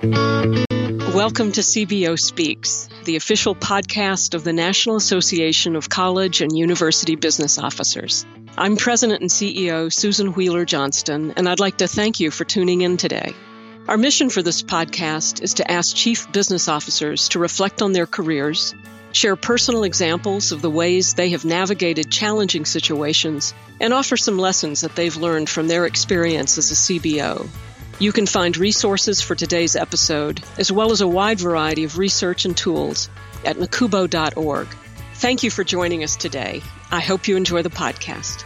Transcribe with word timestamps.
Welcome 0.00 1.50
to 1.52 1.60
CBO 1.60 2.16
Speaks, 2.16 2.88
the 3.02 3.16
official 3.16 3.56
podcast 3.56 4.34
of 4.34 4.44
the 4.44 4.52
National 4.52 4.94
Association 4.94 5.74
of 5.74 5.88
College 5.88 6.40
and 6.40 6.56
University 6.56 7.16
Business 7.16 7.58
Officers. 7.58 8.24
I'm 8.56 8.76
President 8.76 9.22
and 9.22 9.28
CEO 9.28 9.92
Susan 9.92 10.28
Whealler 10.28 10.64
Johnston, 10.64 11.32
and 11.36 11.48
I'd 11.48 11.58
like 11.58 11.78
to 11.78 11.88
thank 11.88 12.20
you 12.20 12.30
for 12.30 12.44
tuning 12.44 12.82
in 12.82 12.96
today. 12.96 13.34
Our 13.88 13.96
mission 13.96 14.30
for 14.30 14.40
this 14.40 14.62
podcast 14.62 15.42
is 15.42 15.54
to 15.54 15.68
ask 15.68 15.96
chief 15.96 16.30
business 16.30 16.68
officers 16.68 17.30
to 17.30 17.40
reflect 17.40 17.82
on 17.82 17.92
their 17.92 18.06
careers, 18.06 18.76
share 19.10 19.34
personal 19.34 19.82
examples 19.82 20.52
of 20.52 20.62
the 20.62 20.70
ways 20.70 21.14
they 21.14 21.30
have 21.30 21.44
navigated 21.44 22.12
challenging 22.12 22.66
situations, 22.66 23.52
and 23.80 23.92
offer 23.92 24.16
some 24.16 24.38
lessons 24.38 24.82
that 24.82 24.94
they've 24.94 25.16
learned 25.16 25.48
from 25.48 25.66
their 25.66 25.86
experience 25.86 26.56
as 26.56 26.70
a 26.70 26.74
CBO. 26.74 27.48
You 28.00 28.12
can 28.12 28.26
find 28.26 28.56
resources 28.56 29.20
for 29.20 29.34
today's 29.34 29.74
episode, 29.74 30.40
as 30.56 30.70
well 30.70 30.92
as 30.92 31.00
a 31.00 31.08
wide 31.08 31.40
variety 31.40 31.82
of 31.82 31.98
research 31.98 32.44
and 32.44 32.56
tools 32.56 33.10
at 33.44 33.56
nacubo.org. 33.56 34.68
Thank 35.14 35.42
you 35.42 35.50
for 35.50 35.64
joining 35.64 36.04
us 36.04 36.14
today. 36.14 36.62
I 36.92 37.00
hope 37.00 37.26
you 37.26 37.36
enjoy 37.36 37.62
the 37.62 37.70
podcast. 37.70 38.44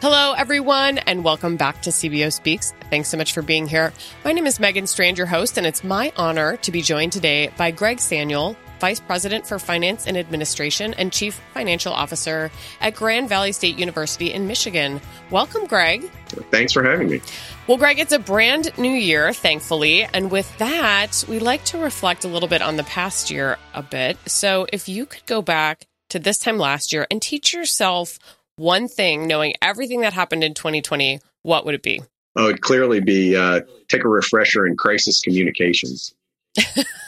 Hello, 0.00 0.32
everyone, 0.32 0.96
and 0.98 1.22
welcome 1.22 1.58
back 1.58 1.82
to 1.82 1.90
CBO 1.90 2.32
Speaks. 2.32 2.72
Thanks 2.88 3.10
so 3.10 3.18
much 3.18 3.34
for 3.34 3.42
being 3.42 3.66
here. 3.66 3.92
My 4.24 4.32
name 4.32 4.46
is 4.46 4.58
Megan 4.58 4.86
Strand, 4.86 5.18
your 5.18 5.26
host, 5.26 5.58
and 5.58 5.66
it's 5.66 5.84
my 5.84 6.14
honor 6.16 6.56
to 6.56 6.72
be 6.72 6.80
joined 6.80 7.12
today 7.12 7.52
by 7.58 7.72
Greg 7.72 7.98
Sanial, 7.98 8.56
Vice 8.82 8.98
President 8.98 9.46
for 9.46 9.60
Finance 9.60 10.08
and 10.08 10.16
Administration 10.16 10.92
and 10.94 11.12
Chief 11.12 11.40
Financial 11.54 11.92
Officer 11.92 12.50
at 12.80 12.96
Grand 12.96 13.28
Valley 13.28 13.52
State 13.52 13.78
University 13.78 14.32
in 14.32 14.48
Michigan. 14.48 15.00
Welcome, 15.30 15.66
Greg. 15.66 16.10
Thanks 16.50 16.72
for 16.72 16.82
having 16.82 17.08
me. 17.08 17.20
Well, 17.68 17.78
Greg, 17.78 18.00
it's 18.00 18.10
a 18.10 18.18
brand 18.18 18.76
new 18.78 18.90
year, 18.90 19.32
thankfully. 19.32 20.02
And 20.12 20.32
with 20.32 20.58
that, 20.58 21.24
we 21.28 21.38
like 21.38 21.64
to 21.66 21.78
reflect 21.78 22.24
a 22.24 22.28
little 22.28 22.48
bit 22.48 22.60
on 22.60 22.74
the 22.74 22.82
past 22.82 23.30
year 23.30 23.56
a 23.72 23.84
bit. 23.84 24.18
So 24.26 24.66
if 24.72 24.88
you 24.88 25.06
could 25.06 25.26
go 25.26 25.42
back 25.42 25.86
to 26.08 26.18
this 26.18 26.38
time 26.38 26.58
last 26.58 26.92
year 26.92 27.06
and 27.08 27.22
teach 27.22 27.54
yourself 27.54 28.18
one 28.56 28.88
thing, 28.88 29.28
knowing 29.28 29.54
everything 29.62 30.00
that 30.00 30.12
happened 30.12 30.42
in 30.42 30.54
2020, 30.54 31.20
what 31.42 31.64
would 31.64 31.76
it 31.76 31.84
be? 31.84 32.02
Oh, 32.34 32.48
it'd 32.48 32.62
clearly 32.62 32.98
be 32.98 33.36
uh, 33.36 33.60
take 33.88 34.02
a 34.02 34.08
refresher 34.08 34.66
in 34.66 34.76
crisis 34.76 35.20
communications. 35.20 36.12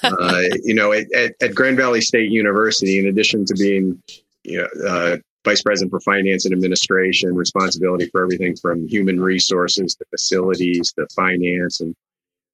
Uh, 0.03 0.42
you 0.62 0.75
know, 0.75 0.92
at, 0.92 1.06
at, 1.41 1.55
Grand 1.55 1.77
Valley 1.77 2.00
State 2.00 2.31
University, 2.31 2.98
in 2.98 3.06
addition 3.06 3.45
to 3.45 3.55
being, 3.55 4.03
you 4.42 4.59
know, 4.59 4.89
uh, 4.89 5.17
vice 5.45 5.62
president 5.62 5.91
for 5.91 6.00
finance 6.00 6.45
and 6.45 6.55
administration, 6.55 7.34
responsibility 7.34 8.06
for 8.06 8.22
everything 8.22 8.56
from 8.56 8.87
human 8.89 9.20
resources 9.20 9.95
to 9.97 10.05
facilities 10.11 10.92
to 10.92 11.06
finance, 11.15 11.81
and 11.81 11.95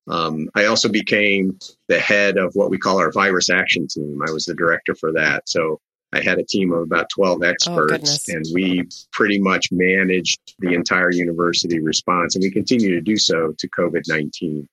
um, 0.08 0.48
I 0.56 0.64
also 0.64 0.88
became 0.88 1.58
the 1.88 2.00
head 2.00 2.36
of 2.36 2.52
what 2.54 2.70
we 2.70 2.78
call 2.78 2.98
our 2.98 3.12
virus 3.12 3.50
action 3.50 3.86
team. 3.86 4.20
I 4.26 4.32
was 4.32 4.44
the 4.46 4.54
director 4.54 4.94
for 4.96 5.12
that, 5.12 5.48
so 5.48 5.80
I 6.12 6.20
had 6.20 6.38
a 6.38 6.44
team 6.44 6.72
of 6.72 6.82
about 6.82 7.08
12 7.10 7.44
experts, 7.44 8.28
oh, 8.28 8.34
and 8.34 8.44
we 8.52 8.88
pretty 9.12 9.38
much 9.38 9.68
managed 9.70 10.40
the 10.58 10.74
entire 10.74 11.12
university 11.12 11.78
response, 11.78 12.34
and 12.34 12.42
we 12.42 12.50
continue 12.50 12.90
to 12.90 13.00
do 13.00 13.16
so 13.16 13.54
to 13.56 13.68
COVID 13.68 14.02
19. 14.08 14.68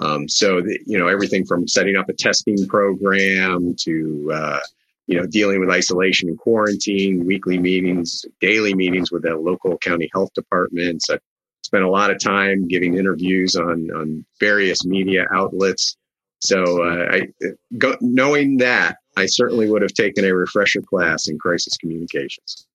Um, 0.00 0.28
so, 0.28 0.60
the, 0.62 0.78
you 0.86 0.98
know, 0.98 1.08
everything 1.08 1.44
from 1.44 1.68
setting 1.68 1.96
up 1.96 2.08
a 2.08 2.14
testing 2.14 2.66
program 2.66 3.74
to, 3.80 4.30
uh, 4.32 4.60
you 5.06 5.18
know, 5.18 5.26
dealing 5.26 5.60
with 5.60 5.70
isolation 5.70 6.28
and 6.28 6.38
quarantine, 6.38 7.26
weekly 7.26 7.58
meetings, 7.58 8.24
daily 8.40 8.74
meetings 8.74 9.12
with 9.12 9.22
the 9.22 9.36
local 9.36 9.76
county 9.78 10.08
health 10.12 10.32
departments. 10.34 11.10
I 11.10 11.18
spent 11.62 11.84
a 11.84 11.90
lot 11.90 12.10
of 12.10 12.18
time 12.18 12.66
giving 12.66 12.96
interviews 12.96 13.56
on, 13.56 13.90
on 13.90 14.24
various 14.38 14.84
media 14.84 15.26
outlets. 15.34 15.96
So, 16.40 16.82
uh, 16.82 17.06
I, 17.12 17.28
go, 17.76 17.96
knowing 18.00 18.56
that, 18.58 18.96
I 19.16 19.26
certainly 19.26 19.68
would 19.68 19.82
have 19.82 19.92
taken 19.92 20.24
a 20.24 20.34
refresher 20.34 20.80
class 20.80 21.28
in 21.28 21.38
crisis 21.38 21.76
communications. 21.76 22.66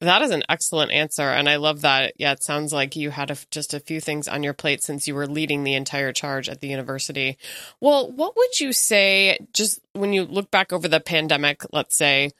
That 0.00 0.22
is 0.22 0.30
an 0.30 0.44
excellent 0.48 0.92
answer. 0.92 1.22
And 1.22 1.48
I 1.48 1.56
love 1.56 1.80
that. 1.80 2.12
Yeah, 2.16 2.32
it 2.32 2.42
sounds 2.42 2.72
like 2.72 2.94
you 2.94 3.10
had 3.10 3.30
a, 3.32 3.36
just 3.50 3.74
a 3.74 3.80
few 3.80 4.00
things 4.00 4.28
on 4.28 4.44
your 4.44 4.54
plate 4.54 4.82
since 4.82 5.08
you 5.08 5.14
were 5.14 5.26
leading 5.26 5.64
the 5.64 5.74
entire 5.74 6.12
charge 6.12 6.48
at 6.48 6.60
the 6.60 6.68
university. 6.68 7.36
Well, 7.80 8.10
what 8.10 8.36
would 8.36 8.60
you 8.60 8.72
say, 8.72 9.38
just 9.52 9.80
when 9.94 10.12
you 10.12 10.24
look 10.24 10.50
back 10.50 10.72
over 10.72 10.86
the 10.86 11.00
pandemic, 11.00 11.62
let's 11.72 11.96
say, 11.96 12.30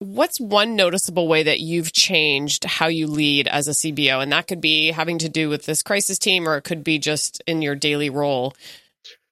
what's 0.00 0.38
one 0.38 0.76
noticeable 0.76 1.28
way 1.28 1.42
that 1.44 1.60
you've 1.60 1.92
changed 1.92 2.64
how 2.64 2.88
you 2.88 3.06
lead 3.06 3.48
as 3.48 3.68
a 3.68 3.72
CBO? 3.72 4.22
And 4.22 4.30
that 4.32 4.46
could 4.46 4.60
be 4.60 4.90
having 4.90 5.18
to 5.18 5.28
do 5.28 5.48
with 5.48 5.64
this 5.64 5.82
crisis 5.82 6.18
team, 6.18 6.46
or 6.46 6.58
it 6.58 6.62
could 6.62 6.84
be 6.84 6.98
just 6.98 7.42
in 7.46 7.62
your 7.62 7.74
daily 7.74 8.10
role. 8.10 8.54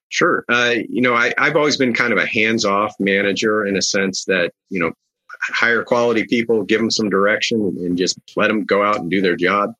Sure. 0.09 0.45
Uh, 0.49 0.73
you 0.89 1.01
know, 1.01 1.13
I, 1.13 1.33
I've 1.37 1.55
always 1.55 1.77
been 1.77 1.93
kind 1.93 2.13
of 2.13 2.17
a 2.17 2.25
hands 2.25 2.65
off 2.65 2.95
manager 2.99 3.65
in 3.65 3.77
a 3.77 3.81
sense 3.81 4.25
that, 4.25 4.51
you 4.69 4.79
know, 4.79 4.93
hire 5.41 5.83
quality 5.83 6.25
people, 6.25 6.63
give 6.63 6.79
them 6.79 6.91
some 6.91 7.09
direction, 7.09 7.59
and 7.79 7.97
just 7.97 8.19
let 8.35 8.47
them 8.47 8.65
go 8.65 8.83
out 8.83 8.97
and 8.97 9.09
do 9.09 9.21
their 9.21 9.35
job. 9.35 9.73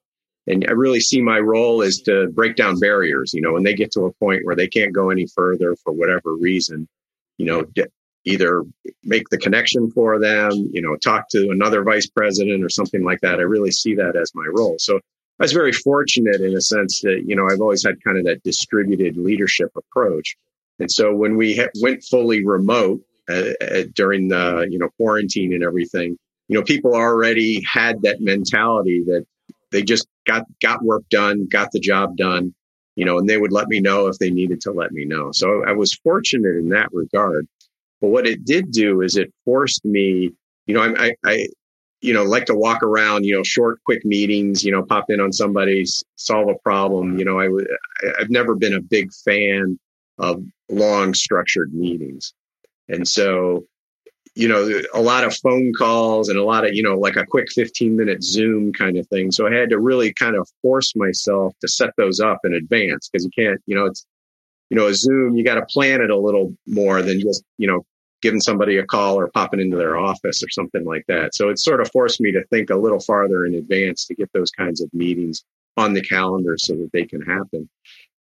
And 0.48 0.66
I 0.68 0.72
really 0.72 1.02
see 1.02 1.22
my 1.22 1.40
role 1.40 1.82
is 1.82 2.02
to 2.04 2.28
break 2.30 2.56
down 2.56 2.80
barriers. 2.80 3.34
You 3.34 3.42
know, 3.42 3.54
when 3.54 3.64
they 3.64 3.74
get 3.74 3.92
to 3.94 4.06
a 4.06 4.14
point 4.14 4.46
where 4.46 4.56
they 4.56 4.68
can't 4.68 4.94
go 4.94 5.10
any 5.10 5.28
further 5.28 5.76
for 5.84 5.92
whatever 5.92 6.34
reason, 6.34 6.88
you 7.38 7.46
know, 7.46 7.66
either 8.24 8.64
make 9.04 9.30
the 9.30 9.38
connection 9.38 9.92
for 9.92 10.20
them, 10.20 10.52
you 10.72 10.82
know, 10.82 10.96
talk 10.98 11.30
to 11.30 11.50
another 11.50 11.84
vice 11.84 12.08
president 12.08 12.64
or 12.64 12.70
something 12.70 13.04
like 13.04 13.22
that. 13.22 13.40
I 13.40 13.44
really 13.44 13.72
see 13.72 13.96
that 13.96 14.16
as 14.16 14.32
my 14.36 14.46
role. 14.46 14.76
So 14.80 14.98
I 15.40 15.44
was 15.44 15.54
very 15.54 15.72
fortunate 15.72 16.42
in 16.42 16.56
a 16.56 16.62
sense 16.62 17.02
that, 17.02 17.24
you 17.26 17.36
know, 17.36 17.48
I've 17.48 17.62
always 17.62 17.86
had 17.86 18.04
kind 18.04 18.18
of 18.18 18.26
that 18.26 18.44
distributed 18.44 19.18
leadership 19.18 19.70
approach. 19.76 20.36
And 20.80 20.92
so 20.92 21.14
when 21.14 21.38
we 21.38 21.58
ha- 21.58 21.70
went 21.82 22.04
fully 22.04 22.46
remote, 22.46 23.02
uh, 23.30 23.84
during 23.94 24.28
the 24.30 24.68
you 24.70 24.80
know 24.80 24.90
quarantine 24.98 25.54
and 25.54 25.64
everything. 25.64 26.18
You 26.48 26.58
know, 26.58 26.64
people 26.64 26.96
already 26.96 27.62
had 27.64 28.02
that 28.04 28.22
mentality 28.22 29.04
that 29.08 29.26
they 29.72 29.84
just 29.84 30.08
got 30.26 30.46
got 30.62 30.84
work 30.84 31.04
done, 31.10 31.48
got 31.52 31.72
the 31.72 31.80
job 31.80 32.16
done, 32.18 32.54
you 32.96 33.06
know, 33.06 33.18
and 33.20 33.30
they 33.30 33.38
would 33.38 33.52
let 33.52 33.68
me 33.68 33.80
know 33.80 34.08
if 34.08 34.18
they 34.18 34.30
needed 34.30 34.62
to 34.62 34.72
let 34.72 34.92
me 34.92 35.06
know. 35.06 35.32
So 35.32 35.64
I 35.66 35.74
was 35.74 35.94
fortunate 35.94 36.56
in 36.56 36.70
that 36.70 36.90
regard. 36.92 37.48
But 38.02 38.10
what 38.10 38.28
it 38.28 38.46
did 38.46 38.72
do 38.72 39.02
is 39.02 39.18
it 39.18 39.34
forced 39.44 39.84
me, 39.84 40.32
you 40.68 40.74
know, 40.74 40.82
I, 40.82 41.08
I, 41.08 41.16
I 41.26 41.48
you 42.02 42.14
know, 42.14 42.24
like 42.24 42.46
to 42.46 42.56
walk 42.56 42.84
around, 42.84 43.26
you 43.26 43.36
know, 43.36 43.44
short, 43.44 43.84
quick 43.84 44.06
meetings, 44.06 44.64
you 44.64 44.72
know, 44.72 44.84
pop 44.84 45.06
in 45.10 45.20
on 45.20 45.34
somebody's 45.34 46.04
solve 46.16 46.48
a 46.48 46.56
problem. 46.64 47.18
You 47.18 47.26
know, 47.26 47.40
I 47.40 47.48
would, 47.48 47.68
I've 48.20 48.30
never 48.30 48.56
been 48.56 48.74
a 48.74 48.82
big 48.82 49.12
fan 49.26 49.80
of 50.20 50.44
long 50.70 51.14
structured 51.14 51.74
meetings. 51.74 52.34
And 52.90 53.08
so, 53.08 53.66
you 54.36 54.48
know, 54.48 54.82
a 54.94 55.02
lot 55.02 55.24
of 55.24 55.36
phone 55.36 55.74
calls 55.74 56.30
and 56.30 56.38
a 56.38 56.44
lot 56.44 56.66
of, 56.66 56.74
you 56.74 56.84
know, 56.84 56.98
like 56.98 57.16
a 57.16 57.26
quick 57.26 57.48
15 57.52 57.96
minute 57.96 58.24
Zoom 58.24 58.72
kind 58.72 58.98
of 58.98 59.08
thing. 59.08 59.32
So 59.32 59.48
I 59.48 59.54
had 59.54 59.72
to 59.72 59.80
really 59.80 60.14
kind 60.14 60.36
of 60.36 60.48
force 60.62 60.96
myself 60.96 61.56
to 61.62 61.68
set 61.68 61.92
those 61.98 62.20
up 62.20 62.40
in 62.44 62.54
advance 62.54 63.10
because 63.10 63.26
you 63.26 63.32
can't, 63.36 63.62
you 63.66 63.76
know, 63.76 63.86
it's, 63.86 64.06
you 64.70 64.78
know, 64.78 64.88
a 64.88 64.94
Zoom, 64.94 65.36
you 65.36 65.44
got 65.44 65.56
to 65.56 65.66
plan 65.66 66.02
it 66.02 66.10
a 66.10 66.18
little 66.18 66.56
more 66.68 67.02
than 67.02 67.20
just, 67.20 67.44
you 67.58 67.68
know, 67.68 67.86
giving 68.22 68.42
somebody 68.42 68.78
a 68.78 68.86
call 68.86 69.20
or 69.20 69.30
popping 69.30 69.60
into 69.60 69.78
their 69.78 69.98
office 69.98 70.44
or 70.44 70.50
something 70.50 70.86
like 70.86 71.06
that. 71.08 71.36
So 71.36 71.50
it 71.50 71.60
sort 71.60 71.82
of 71.82 71.92
forced 71.92 72.20
me 72.20 72.32
to 72.32 72.44
think 72.48 72.70
a 72.70 72.76
little 72.76 73.00
farther 73.00 73.46
in 73.46 73.56
advance 73.56 74.06
to 74.06 74.16
get 74.16 74.32
those 74.34 74.52
kinds 74.52 74.82
of 74.82 74.94
meetings 74.94 75.44
on 75.78 75.94
the 75.94 76.02
calendar 76.02 76.58
so 76.58 76.74
that 76.74 76.90
they 76.92 77.06
can 77.06 77.22
happen. 77.22 77.70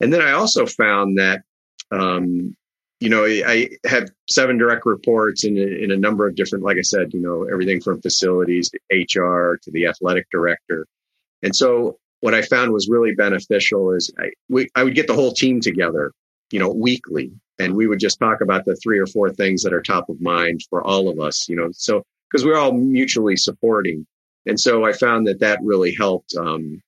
And 0.00 0.12
then 0.12 0.22
I 0.22 0.32
also 0.32 0.66
found 0.66 1.18
that 1.18 1.42
um, 1.90 2.56
you 3.02 3.08
know, 3.08 3.24
I 3.24 3.68
have 3.84 4.10
seven 4.30 4.58
direct 4.58 4.86
reports 4.86 5.44
in 5.44 5.58
a, 5.58 5.60
in 5.60 5.90
a 5.90 5.96
number 5.96 6.24
of 6.24 6.36
different, 6.36 6.64
like 6.64 6.76
I 6.78 6.82
said, 6.82 7.12
you 7.12 7.20
know, 7.20 7.48
everything 7.52 7.80
from 7.80 8.00
facilities 8.00 8.70
to 8.70 8.78
HR 8.94 9.58
to 9.60 9.70
the 9.72 9.86
athletic 9.86 10.28
director. 10.30 10.86
And 11.42 11.54
so 11.54 11.98
what 12.20 12.32
I 12.32 12.42
found 12.42 12.70
was 12.72 12.88
really 12.88 13.12
beneficial 13.12 13.90
is 13.90 14.12
I, 14.20 14.30
we, 14.48 14.68
I 14.76 14.84
would 14.84 14.94
get 14.94 15.08
the 15.08 15.14
whole 15.14 15.32
team 15.32 15.60
together, 15.60 16.12
you 16.52 16.60
know, 16.60 16.70
weekly, 16.70 17.32
and 17.58 17.74
we 17.74 17.88
would 17.88 17.98
just 17.98 18.20
talk 18.20 18.40
about 18.40 18.66
the 18.66 18.76
three 18.76 19.00
or 19.00 19.06
four 19.06 19.32
things 19.32 19.64
that 19.64 19.72
are 19.72 19.82
top 19.82 20.08
of 20.08 20.20
mind 20.20 20.60
for 20.70 20.86
all 20.86 21.08
of 21.08 21.18
us, 21.18 21.48
you 21.48 21.56
know, 21.56 21.70
so 21.72 22.04
because 22.30 22.44
we're 22.44 22.58
all 22.58 22.72
mutually 22.72 23.36
supporting. 23.36 24.06
And 24.46 24.60
so 24.60 24.84
I 24.84 24.92
found 24.92 25.26
that 25.26 25.40
that 25.40 25.58
really 25.64 25.92
helped 25.92 26.34
um, 26.38 26.80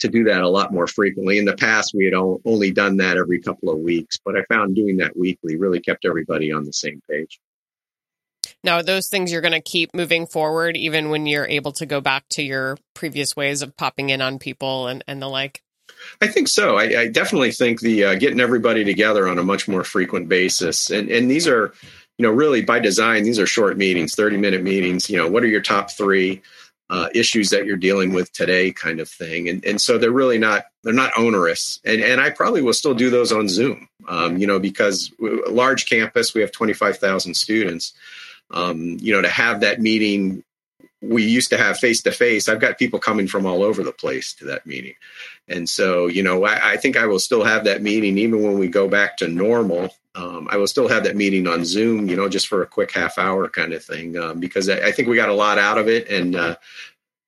to 0.00 0.08
do 0.08 0.24
that 0.24 0.42
a 0.42 0.48
lot 0.48 0.72
more 0.72 0.86
frequently. 0.86 1.38
In 1.38 1.44
the 1.44 1.56
past, 1.56 1.92
we 1.94 2.04
had 2.04 2.14
only 2.14 2.70
done 2.70 2.96
that 2.98 3.16
every 3.16 3.40
couple 3.40 3.70
of 3.70 3.78
weeks, 3.78 4.18
but 4.24 4.36
I 4.36 4.42
found 4.52 4.74
doing 4.74 4.98
that 4.98 5.16
weekly 5.16 5.56
really 5.56 5.80
kept 5.80 6.04
everybody 6.04 6.52
on 6.52 6.64
the 6.64 6.72
same 6.72 7.00
page. 7.08 7.40
Now, 8.62 8.82
those 8.82 9.08
things 9.08 9.32
you're 9.32 9.40
going 9.40 9.52
to 9.52 9.60
keep 9.60 9.94
moving 9.94 10.26
forward, 10.26 10.76
even 10.76 11.08
when 11.08 11.26
you're 11.26 11.46
able 11.46 11.72
to 11.72 11.86
go 11.86 12.00
back 12.00 12.24
to 12.30 12.42
your 12.42 12.76
previous 12.94 13.34
ways 13.34 13.62
of 13.62 13.76
popping 13.76 14.10
in 14.10 14.20
on 14.20 14.38
people 14.38 14.86
and, 14.86 15.02
and 15.06 15.22
the 15.22 15.28
like? 15.28 15.62
I 16.20 16.26
think 16.26 16.48
so. 16.48 16.76
I, 16.76 17.00
I 17.00 17.08
definitely 17.08 17.52
think 17.52 17.80
the 17.80 18.04
uh, 18.04 18.14
getting 18.14 18.40
everybody 18.40 18.84
together 18.84 19.28
on 19.28 19.38
a 19.38 19.42
much 19.42 19.68
more 19.68 19.84
frequent 19.84 20.28
basis, 20.28 20.90
and 20.90 21.10
and 21.10 21.30
these 21.30 21.48
are, 21.48 21.72
you 22.16 22.22
know, 22.22 22.30
really 22.30 22.62
by 22.62 22.78
design, 22.78 23.24
these 23.24 23.38
are 23.38 23.46
short 23.46 23.76
meetings, 23.76 24.14
thirty 24.14 24.36
minute 24.36 24.62
meetings. 24.62 25.10
You 25.10 25.16
know, 25.18 25.28
what 25.28 25.42
are 25.42 25.48
your 25.48 25.60
top 25.60 25.90
three? 25.90 26.40
Uh, 26.90 27.08
issues 27.14 27.50
that 27.50 27.64
you're 27.64 27.76
dealing 27.76 28.12
with 28.12 28.32
today 28.32 28.72
kind 28.72 29.00
of 29.00 29.08
thing. 29.08 29.48
And 29.48 29.64
and 29.64 29.80
so 29.80 29.96
they're 29.96 30.10
really 30.10 30.38
not 30.38 30.64
they're 30.82 30.92
not 30.92 31.12
onerous. 31.16 31.78
And 31.84 32.02
and 32.02 32.20
i 32.20 32.30
probably 32.30 32.62
will 32.62 32.74
still 32.74 32.94
do 32.94 33.08
those 33.08 33.32
on 33.32 33.48
zoom 33.48 33.88
um, 34.08 34.36
you 34.36 34.46
know 34.46 34.58
because 34.58 35.12
large 35.48 35.88
campus 35.88 36.34
we 36.34 36.40
have 36.42 36.52
25000 36.52 37.34
students. 37.34 37.94
Um, 38.52 38.96
you 39.00 39.14
know 39.14 39.22
to 39.22 39.28
have 39.28 39.60
that 39.60 39.80
meeting 39.80 40.42
we 41.02 41.24
used 41.24 41.50
to 41.50 41.58
have 41.58 41.78
face 41.78 42.02
to 42.02 42.12
face 42.12 42.48
i've 42.48 42.60
got 42.60 42.78
people 42.78 42.98
coming 42.98 43.26
from 43.26 43.46
all 43.46 43.62
over 43.62 43.82
the 43.82 43.92
place 43.92 44.34
to 44.34 44.44
that 44.44 44.66
meeting 44.66 44.94
and 45.48 45.68
so 45.68 46.06
you 46.06 46.22
know 46.22 46.44
I, 46.44 46.72
I, 46.72 46.76
think 46.76 46.96
i 46.96 47.06
will 47.06 47.18
still 47.18 47.44
have 47.44 47.64
that 47.64 47.82
meeting 47.82 48.18
even 48.18 48.42
when 48.42 48.58
we 48.58 48.68
go 48.68 48.88
back 48.88 49.16
to 49.18 49.28
normal 49.28 49.90
um, 50.14 50.48
I 50.50 50.56
will 50.56 50.66
still 50.66 50.88
have 50.88 51.04
that 51.04 51.16
meeting 51.16 51.46
on 51.46 51.64
Zoom, 51.64 52.08
you 52.08 52.16
know, 52.16 52.28
just 52.28 52.48
for 52.48 52.62
a 52.62 52.66
quick 52.66 52.90
half 52.90 53.16
hour 53.16 53.48
kind 53.48 53.72
of 53.72 53.84
thing, 53.84 54.16
um, 54.16 54.40
because 54.40 54.68
I, 54.68 54.88
I, 54.88 54.92
think 54.92 55.06
we 55.06 55.14
got 55.14 55.28
a 55.28 55.34
lot 55.34 55.56
out 55.56 55.78
of 55.78 55.88
it. 55.88 56.08
And, 56.10 56.34
uh, 56.34 56.56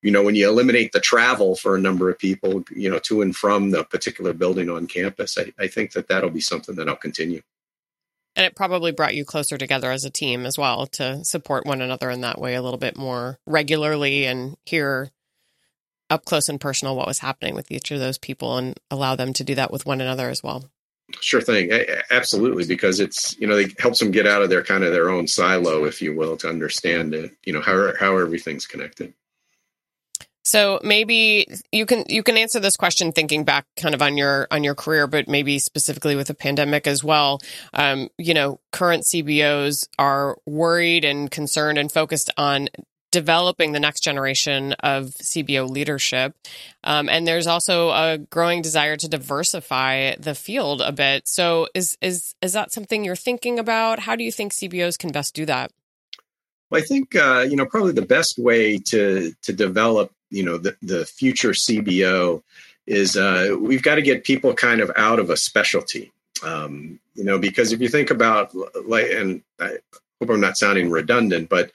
you 0.02 0.10
know, 0.10 0.22
when 0.24 0.34
you 0.34 0.48
eliminate 0.48 0.90
the 0.90 1.00
travel 1.00 1.54
for 1.54 1.76
a 1.76 1.80
number 1.80 2.10
of 2.10 2.18
people, 2.18 2.64
you 2.74 2.90
know, 2.90 2.98
to 3.00 3.22
and 3.22 3.34
from 3.34 3.70
the 3.70 3.84
particular 3.84 4.32
building 4.32 4.68
on 4.68 4.88
campus, 4.88 5.38
I, 5.38 5.52
I 5.60 5.68
think 5.68 5.92
that 5.92 6.08
that'll 6.08 6.30
be 6.30 6.40
something 6.40 6.74
that 6.74 6.88
I'll 6.88 6.96
continue. 6.96 7.42
And 8.34 8.46
it 8.46 8.56
probably 8.56 8.92
brought 8.92 9.14
you 9.14 9.24
closer 9.24 9.58
together 9.58 9.90
as 9.90 10.04
a 10.04 10.10
team 10.10 10.46
as 10.46 10.56
well 10.56 10.86
to 10.86 11.24
support 11.24 11.66
one 11.66 11.82
another 11.82 12.10
in 12.10 12.22
that 12.22 12.40
way 12.40 12.54
a 12.54 12.62
little 12.62 12.78
bit 12.78 12.96
more 12.96 13.38
regularly 13.46 14.24
and 14.24 14.56
hear 14.64 15.10
up 16.08 16.24
close 16.24 16.48
and 16.48 16.60
personal 16.60 16.96
what 16.96 17.06
was 17.06 17.18
happening 17.18 17.54
with 17.54 17.70
each 17.70 17.90
of 17.90 18.00
those 18.00 18.18
people 18.18 18.56
and 18.56 18.78
allow 18.90 19.16
them 19.16 19.32
to 19.34 19.44
do 19.44 19.54
that 19.54 19.70
with 19.70 19.86
one 19.86 20.00
another 20.00 20.28
as 20.28 20.42
well. 20.42 20.64
Sure 21.20 21.42
thing. 21.42 21.70
Absolutely. 22.10 22.64
Because 22.64 23.00
it's, 23.00 23.38
you 23.38 23.46
know, 23.46 23.56
it 23.56 23.78
helps 23.78 23.98
them 23.98 24.10
get 24.10 24.26
out 24.26 24.42
of 24.42 24.48
their 24.48 24.62
kind 24.62 24.82
of 24.82 24.92
their 24.92 25.10
own 25.10 25.26
silo, 25.26 25.84
if 25.84 26.00
you 26.00 26.16
will, 26.16 26.36
to 26.38 26.48
understand 26.48 27.14
it, 27.14 27.32
you 27.44 27.52
know, 27.52 27.60
how, 27.60 27.92
how 27.98 28.16
everything's 28.16 28.66
connected. 28.66 29.12
So 30.44 30.80
maybe 30.82 31.46
you 31.70 31.86
can 31.86 32.04
you 32.08 32.22
can 32.22 32.36
answer 32.36 32.58
this 32.58 32.76
question 32.76 33.12
thinking 33.12 33.44
back 33.44 33.66
kind 33.76 33.94
of 33.94 34.02
on 34.02 34.16
your 34.16 34.48
on 34.50 34.64
your 34.64 34.74
career, 34.74 35.06
but 35.06 35.28
maybe 35.28 35.58
specifically 35.58 36.16
with 36.16 36.26
the 36.26 36.34
pandemic 36.34 36.86
as 36.86 37.04
well. 37.04 37.40
Um, 37.72 38.08
you 38.18 38.34
know, 38.34 38.60
current 38.72 39.04
CBOs 39.04 39.88
are 39.98 40.36
worried 40.46 41.04
and 41.04 41.30
concerned 41.30 41.78
and 41.78 41.90
focused 41.90 42.30
on 42.36 42.68
developing 43.12 43.72
the 43.72 43.78
next 43.78 44.00
generation 44.00 44.72
of 44.80 45.10
CBO 45.10 45.68
leadership. 45.68 46.34
Um, 46.82 47.08
and 47.08 47.26
there's 47.26 47.46
also 47.46 47.90
a 47.90 48.18
growing 48.18 48.62
desire 48.62 48.96
to 48.96 49.08
diversify 49.08 50.16
the 50.16 50.34
field 50.34 50.80
a 50.80 50.90
bit. 50.90 51.28
So 51.28 51.68
is 51.74 51.96
is 52.00 52.34
is 52.42 52.54
that 52.54 52.72
something 52.72 53.04
you're 53.04 53.14
thinking 53.14 53.60
about? 53.60 54.00
How 54.00 54.16
do 54.16 54.24
you 54.24 54.32
think 54.32 54.52
CBOs 54.52 54.98
can 54.98 55.12
best 55.12 55.34
do 55.34 55.46
that? 55.46 55.70
Well, 56.70 56.82
I 56.82 56.84
think 56.84 57.14
uh, 57.14 57.46
you 57.48 57.54
know 57.54 57.66
probably 57.66 57.92
the 57.92 58.02
best 58.02 58.38
way 58.38 58.78
to 58.78 59.32
to 59.42 59.52
develop 59.52 60.10
you 60.32 60.42
know 60.42 60.58
the 60.58 60.76
the 60.82 61.04
future 61.04 61.50
CBO 61.50 62.42
is 62.86 63.16
uh, 63.16 63.54
we've 63.60 63.82
got 63.82 63.96
to 63.96 64.02
get 64.02 64.24
people 64.24 64.54
kind 64.54 64.80
of 64.80 64.90
out 64.96 65.20
of 65.20 65.30
a 65.30 65.36
specialty. 65.36 66.10
Um, 66.42 66.98
you 67.14 67.22
know, 67.22 67.38
because 67.38 67.70
if 67.72 67.80
you 67.80 67.88
think 67.88 68.10
about 68.10 68.52
like, 68.86 69.10
and 69.10 69.42
I 69.60 69.76
hope 70.18 70.30
I'm 70.30 70.40
not 70.40 70.56
sounding 70.56 70.90
redundant, 70.90 71.48
but 71.48 71.70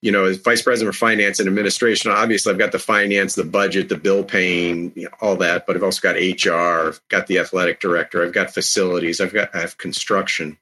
you 0.00 0.12
know, 0.12 0.24
as 0.24 0.36
vice 0.36 0.62
president 0.62 0.94
for 0.94 0.98
finance 0.98 1.40
and 1.40 1.48
administration, 1.48 2.10
obviously 2.10 2.52
I've 2.52 2.58
got 2.58 2.72
the 2.72 2.78
finance, 2.78 3.34
the 3.34 3.44
budget, 3.44 3.88
the 3.88 3.96
bill 3.96 4.22
paying, 4.22 4.92
you 4.94 5.04
know, 5.04 5.10
all 5.20 5.36
that, 5.36 5.66
but 5.66 5.74
I've 5.74 5.82
also 5.82 6.00
got 6.00 6.16
HR, 6.16 6.96
got 7.08 7.26
the 7.26 7.38
athletic 7.38 7.80
director, 7.80 8.24
I've 8.24 8.32
got 8.32 8.54
facilities, 8.54 9.20
I've 9.20 9.32
got 9.32 9.54
I 9.54 9.60
have 9.60 9.78
construction. 9.78 10.58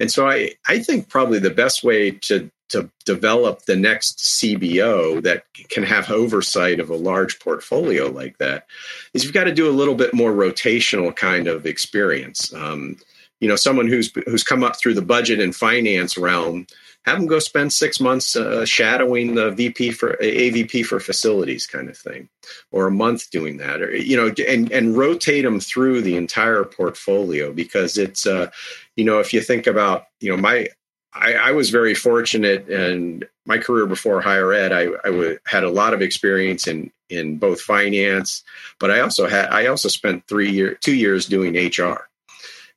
And 0.00 0.10
so 0.10 0.28
I, 0.28 0.52
I 0.68 0.80
think 0.80 1.08
probably 1.08 1.38
the 1.38 1.50
best 1.50 1.84
way 1.84 2.10
to 2.10 2.50
to 2.70 2.90
develop 3.04 3.62
the 3.66 3.76
next 3.76 4.18
CBO 4.18 5.22
that 5.22 5.44
can 5.68 5.82
have 5.82 6.10
oversight 6.10 6.80
of 6.80 6.90
a 6.90 6.96
large 6.96 7.38
portfolio 7.38 8.08
like 8.08 8.38
that 8.38 8.66
is 9.12 9.22
you've 9.22 9.34
got 9.34 9.44
to 9.44 9.52
do 9.52 9.68
a 9.68 9.70
little 9.70 9.94
bit 9.94 10.14
more 10.14 10.32
rotational 10.32 11.14
kind 11.14 11.46
of 11.46 11.66
experience. 11.66 12.52
Um, 12.54 12.96
you 13.40 13.48
know, 13.48 13.56
someone 13.56 13.86
who's 13.86 14.10
who's 14.26 14.42
come 14.42 14.64
up 14.64 14.78
through 14.78 14.94
the 14.94 15.02
budget 15.02 15.40
and 15.40 15.54
finance 15.54 16.16
realm 16.16 16.66
have 17.04 17.18
them 17.18 17.26
go 17.26 17.38
spend 17.38 17.72
six 17.72 18.00
months 18.00 18.34
uh, 18.34 18.64
shadowing 18.64 19.34
the 19.34 19.50
VP 19.50 19.92
for 19.92 20.16
AVP 20.22 20.84
for 20.86 21.00
facilities 21.00 21.66
kind 21.66 21.88
of 21.88 21.96
thing, 21.96 22.28
or 22.70 22.86
a 22.86 22.90
month 22.92 23.30
doing 23.30 23.58
that, 23.58 23.82
or 23.82 23.94
you 23.94 24.16
know, 24.16 24.32
and 24.46 24.70
and 24.72 24.96
rotate 24.96 25.44
them 25.44 25.60
through 25.60 26.02
the 26.02 26.16
entire 26.16 26.64
portfolio 26.64 27.52
because 27.52 27.98
it's, 27.98 28.26
uh, 28.26 28.50
you 28.96 29.04
know, 29.04 29.18
if 29.18 29.32
you 29.32 29.40
think 29.40 29.66
about, 29.66 30.06
you 30.20 30.30
know, 30.30 30.36
my 30.36 30.68
I, 31.12 31.34
I 31.34 31.50
was 31.52 31.70
very 31.70 31.94
fortunate 31.94 32.68
in 32.68 33.24
my 33.46 33.58
career 33.58 33.86
before 33.86 34.20
higher 34.20 34.52
ed. 34.52 34.72
I, 34.72 34.86
I 35.04 35.10
w- 35.10 35.38
had 35.46 35.64
a 35.64 35.70
lot 35.70 35.94
of 35.94 36.02
experience 36.02 36.66
in 36.66 36.90
in 37.10 37.36
both 37.38 37.60
finance, 37.60 38.42
but 38.80 38.90
I 38.90 39.00
also 39.00 39.26
had 39.26 39.50
I 39.50 39.66
also 39.66 39.88
spent 39.88 40.26
three 40.26 40.50
year 40.50 40.74
two 40.74 40.94
years 40.94 41.26
doing 41.26 41.54
HR. 41.54 42.08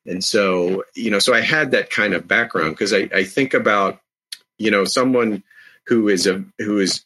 And 0.06 0.24
so, 0.24 0.84
you 0.96 1.12
know, 1.12 1.20
so 1.20 1.34
I 1.34 1.42
had 1.42 1.72
that 1.72 1.90
kind 1.90 2.14
of 2.14 2.28
background 2.28 2.72
because 2.72 2.94
I, 2.94 3.10
I 3.14 3.26
think 3.26 3.54
about 3.54 4.00
you 4.58 4.72
know 4.72 4.86
someone 4.86 5.44
who 5.88 6.08
is 6.10 6.28
a 6.28 6.44
who 6.60 6.80
is 6.80 7.04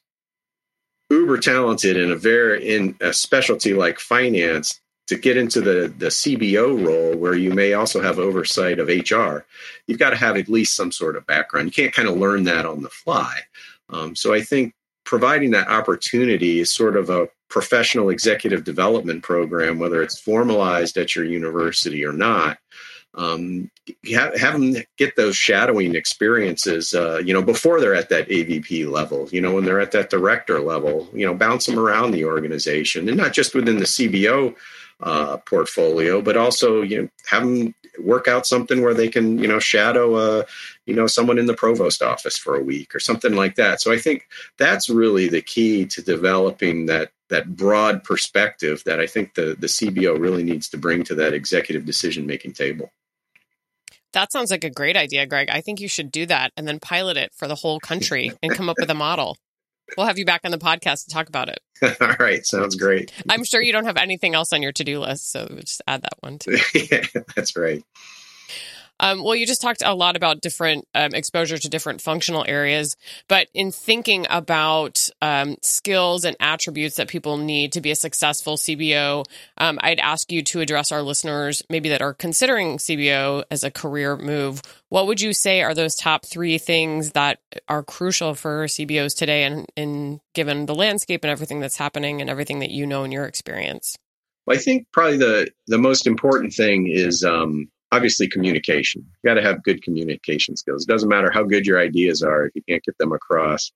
uber 1.10 1.38
talented 1.38 1.98
in 1.98 2.12
a 2.12 2.16
very 2.16 2.68
in 2.68 2.96
a 3.02 3.14
specialty 3.14 3.74
like 3.74 4.00
finance 4.00 4.80
to 5.08 5.18
get 5.18 5.36
into 5.36 5.60
the 5.60 5.94
the 5.98 6.08
CBO 6.08 6.86
role 6.86 7.18
where 7.18 7.36
you 7.36 7.52
may 7.52 7.74
also 7.74 8.02
have 8.02 8.18
oversight 8.18 8.80
of 8.80 8.88
HR, 8.88 9.46
you've 9.86 10.00
got 10.00 10.12
to 10.12 10.16
have 10.16 10.38
at 10.38 10.48
least 10.48 10.76
some 10.76 10.92
sort 10.92 11.18
of 11.18 11.28
background. 11.28 11.66
You 11.66 11.72
can't 11.72 11.94
kind 11.94 12.08
of 12.08 12.18
learn 12.18 12.46
that 12.46 12.66
on 12.66 12.82
the 12.82 12.90
fly. 12.90 13.40
Um, 13.90 14.16
so 14.16 14.34
I 14.34 14.42
think 14.42 14.74
providing 15.04 15.52
that 15.52 15.68
opportunity 15.68 16.62
is 16.62 16.72
sort 16.72 16.96
of 16.96 17.10
a 17.10 17.28
professional 17.50 18.10
executive 18.10 18.64
development 18.64 19.24
program, 19.24 19.80
whether 19.80 20.02
it's 20.02 20.18
formalized 20.18 20.96
at 20.96 21.14
your 21.14 21.26
university 21.26 22.06
or 22.06 22.14
not, 22.14 22.58
um, 23.16 23.70
have, 24.10 24.38
have, 24.38 24.54
them 24.54 24.76
get 24.98 25.16
those 25.16 25.36
shadowing 25.36 25.96
experiences, 25.96 26.94
uh, 26.94 27.18
you 27.18 27.34
know, 27.34 27.42
before 27.42 27.82
they're 27.82 27.96
at 27.96 28.10
that 28.10 28.30
AVP 28.30 28.90
level, 28.90 29.28
you 29.32 29.42
know, 29.42 29.54
when 29.54 29.66
they're 29.66 29.82
at 29.82 29.92
that 29.92 30.10
director 30.10 30.62
level, 30.62 31.10
you 31.14 31.26
know, 31.26 31.34
bounce 31.34 31.66
them 31.66 31.78
around 31.78 32.12
the 32.12 32.24
organization 32.24 33.10
and 33.10 33.18
not 33.18 33.34
just 33.34 33.54
within 33.54 33.78
the 33.78 33.86
CBO 33.86 34.56
uh, 35.02 35.38
portfolio, 35.38 36.22
but 36.22 36.38
also, 36.38 36.82
you 36.82 37.02
know, 37.02 37.10
have 37.26 37.44
them 37.44 37.76
work 38.00 38.28
out 38.28 38.48
something 38.48 38.82
where 38.82 38.94
they 38.94 39.10
can, 39.10 39.38
you 39.40 39.48
know, 39.48 39.60
shadow, 39.60 40.16
uh, 40.16 40.44
you 40.86 40.96
know, 40.96 41.08
someone 41.08 41.38
in 41.38 41.48
the 41.48 41.54
provost 41.54 42.02
office 42.02 42.38
for 42.38 42.56
a 42.56 42.64
week 42.64 42.96
or 42.96 43.00
something 43.00 43.34
like 43.34 43.56
that. 43.56 43.82
So 43.82 43.92
I 43.92 43.98
think 43.98 44.28
that's 44.58 44.90
really 44.90 45.28
the 45.28 45.42
key 45.42 45.86
to 45.88 46.02
developing 46.02 46.86
that 46.86 47.12
that 47.30 47.56
broad 47.56 48.04
perspective 48.04 48.84
that 48.86 49.00
I 49.00 49.08
think 49.08 49.36
the 49.36 49.56
the 49.58 49.68
CBO 49.68 50.20
really 50.20 50.44
needs 50.44 50.70
to 50.70 50.78
bring 50.78 51.04
to 51.06 51.16
that 51.16 51.34
executive 51.34 51.86
decision 51.86 52.26
making 52.26 52.54
table. 52.54 52.92
That 54.14 54.32
sounds 54.32 54.52
like 54.52 54.64
a 54.64 54.70
great 54.70 54.98
idea, 54.98 55.26
Greg. 55.26 55.50
I 55.50 55.62
think 55.62 55.80
you 55.80 55.88
should 55.88 56.12
do 56.12 56.26
that 56.26 56.52
and 56.58 56.68
then 56.68 56.80
pilot 56.80 57.18
it 57.18 57.32
for 57.36 57.48
the 57.48 57.56
whole 57.56 57.80
country 57.80 58.32
and 58.44 58.54
come 58.54 58.70
up 58.70 58.78
with 58.80 58.90
a 58.90 58.96
model. 58.96 59.38
We'll 59.98 60.08
have 60.08 60.18
you 60.18 60.26
back 60.26 60.42
on 60.46 60.52
the 60.52 60.58
podcast 60.58 61.06
to 61.06 61.10
talk 61.10 61.28
about 61.28 61.50
it. 61.50 61.60
All 62.02 62.16
right, 62.20 62.46
sounds 62.46 62.76
great. 62.76 63.12
I'm 63.30 63.44
sure 63.44 63.62
you 63.62 63.74
don't 63.74 63.86
have 63.86 63.98
anything 63.98 64.36
else 64.36 64.54
on 64.54 64.62
your 64.62 64.72
to 64.74 64.84
do 64.84 65.00
list, 65.00 65.32
so 65.32 65.48
just 65.60 65.82
add 65.86 66.04
that 66.04 66.16
one 66.20 66.40
too. 66.40 66.58
yeah, 66.74 67.06
that's 67.36 67.58
right. 67.58 67.84
Um, 69.02 69.24
well, 69.24 69.36
you 69.36 69.48
just 69.48 69.62
talked 69.62 69.82
a 69.84 69.96
lot 69.96 70.16
about 70.16 70.42
different 70.42 70.88
um, 70.94 71.16
exposure 71.16 71.58
to 71.58 71.70
different 71.70 72.02
functional 72.02 72.46
areas, 72.48 72.96
but 73.28 73.48
in 73.52 73.72
thinking 73.72 74.28
about 74.30 75.10
um, 75.24 75.58
skills 75.64 76.24
and 76.24 76.38
attributes 76.40 76.98
that 76.98 77.08
people 77.08 77.38
need 77.38 77.72
to 77.72 77.82
be 77.82 77.90
a 77.90 77.96
successful 77.96 78.58
CBO, 78.58 79.26
um, 79.58 79.80
I'd 79.82 80.00
ask 80.00 80.32
you 80.32 80.44
to 80.44 80.62
address 80.62 80.92
our 80.92 81.02
listeners 81.02 81.64
maybe 81.68 81.90
that 81.90 82.04
are 82.04 82.14
considering 82.14 82.78
CBO 82.78 83.44
as 83.50 83.64
a 83.64 83.72
career 83.72 84.16
move. 84.16 84.62
What 84.90 85.08
would 85.08 85.20
you 85.20 85.34
say 85.34 85.64
are 85.64 85.74
those 85.74 85.96
top 85.96 86.24
three 86.24 86.60
things 86.60 87.14
that 87.14 87.40
are 87.68 87.82
crucial 87.82 88.36
for 88.36 88.66
CBOs 88.66 89.18
today, 89.18 89.46
and, 89.46 89.66
and 89.76 90.20
given 90.36 90.68
the 90.68 90.76
landscape 90.76 91.24
and 91.24 91.32
everything 91.32 91.60
that's 91.60 91.78
happening 91.78 92.22
and 92.22 92.30
everything 92.30 92.60
that 92.60 92.70
you 92.70 92.86
know 92.86 93.04
in 93.04 93.12
your 93.12 93.26
experience? 93.26 93.98
Well, 94.46 94.58
I 94.58 94.60
think 94.60 94.86
probably 94.94 95.18
the 95.18 95.50
the 95.66 95.80
most 95.80 96.06
important 96.06 96.54
thing 96.54 96.88
is 96.88 97.24
um, 97.24 97.70
obviously 97.92 98.28
communication. 98.28 99.06
You 99.24 99.30
got 99.30 99.36
to 99.36 99.42
have 99.42 99.64
good 99.64 99.84
communication 99.84 100.56
skills. 100.56 100.84
It 100.84 100.90
doesn't 100.90 101.10
matter 101.10 101.32
how 101.32 101.44
good 101.44 101.66
your 101.66 101.80
ideas 101.80 102.22
are 102.22 102.46
if 102.46 102.56
you 102.56 102.64
can't 102.68 102.84
get 102.84 102.98
them 102.98 103.12
across. 103.12 103.72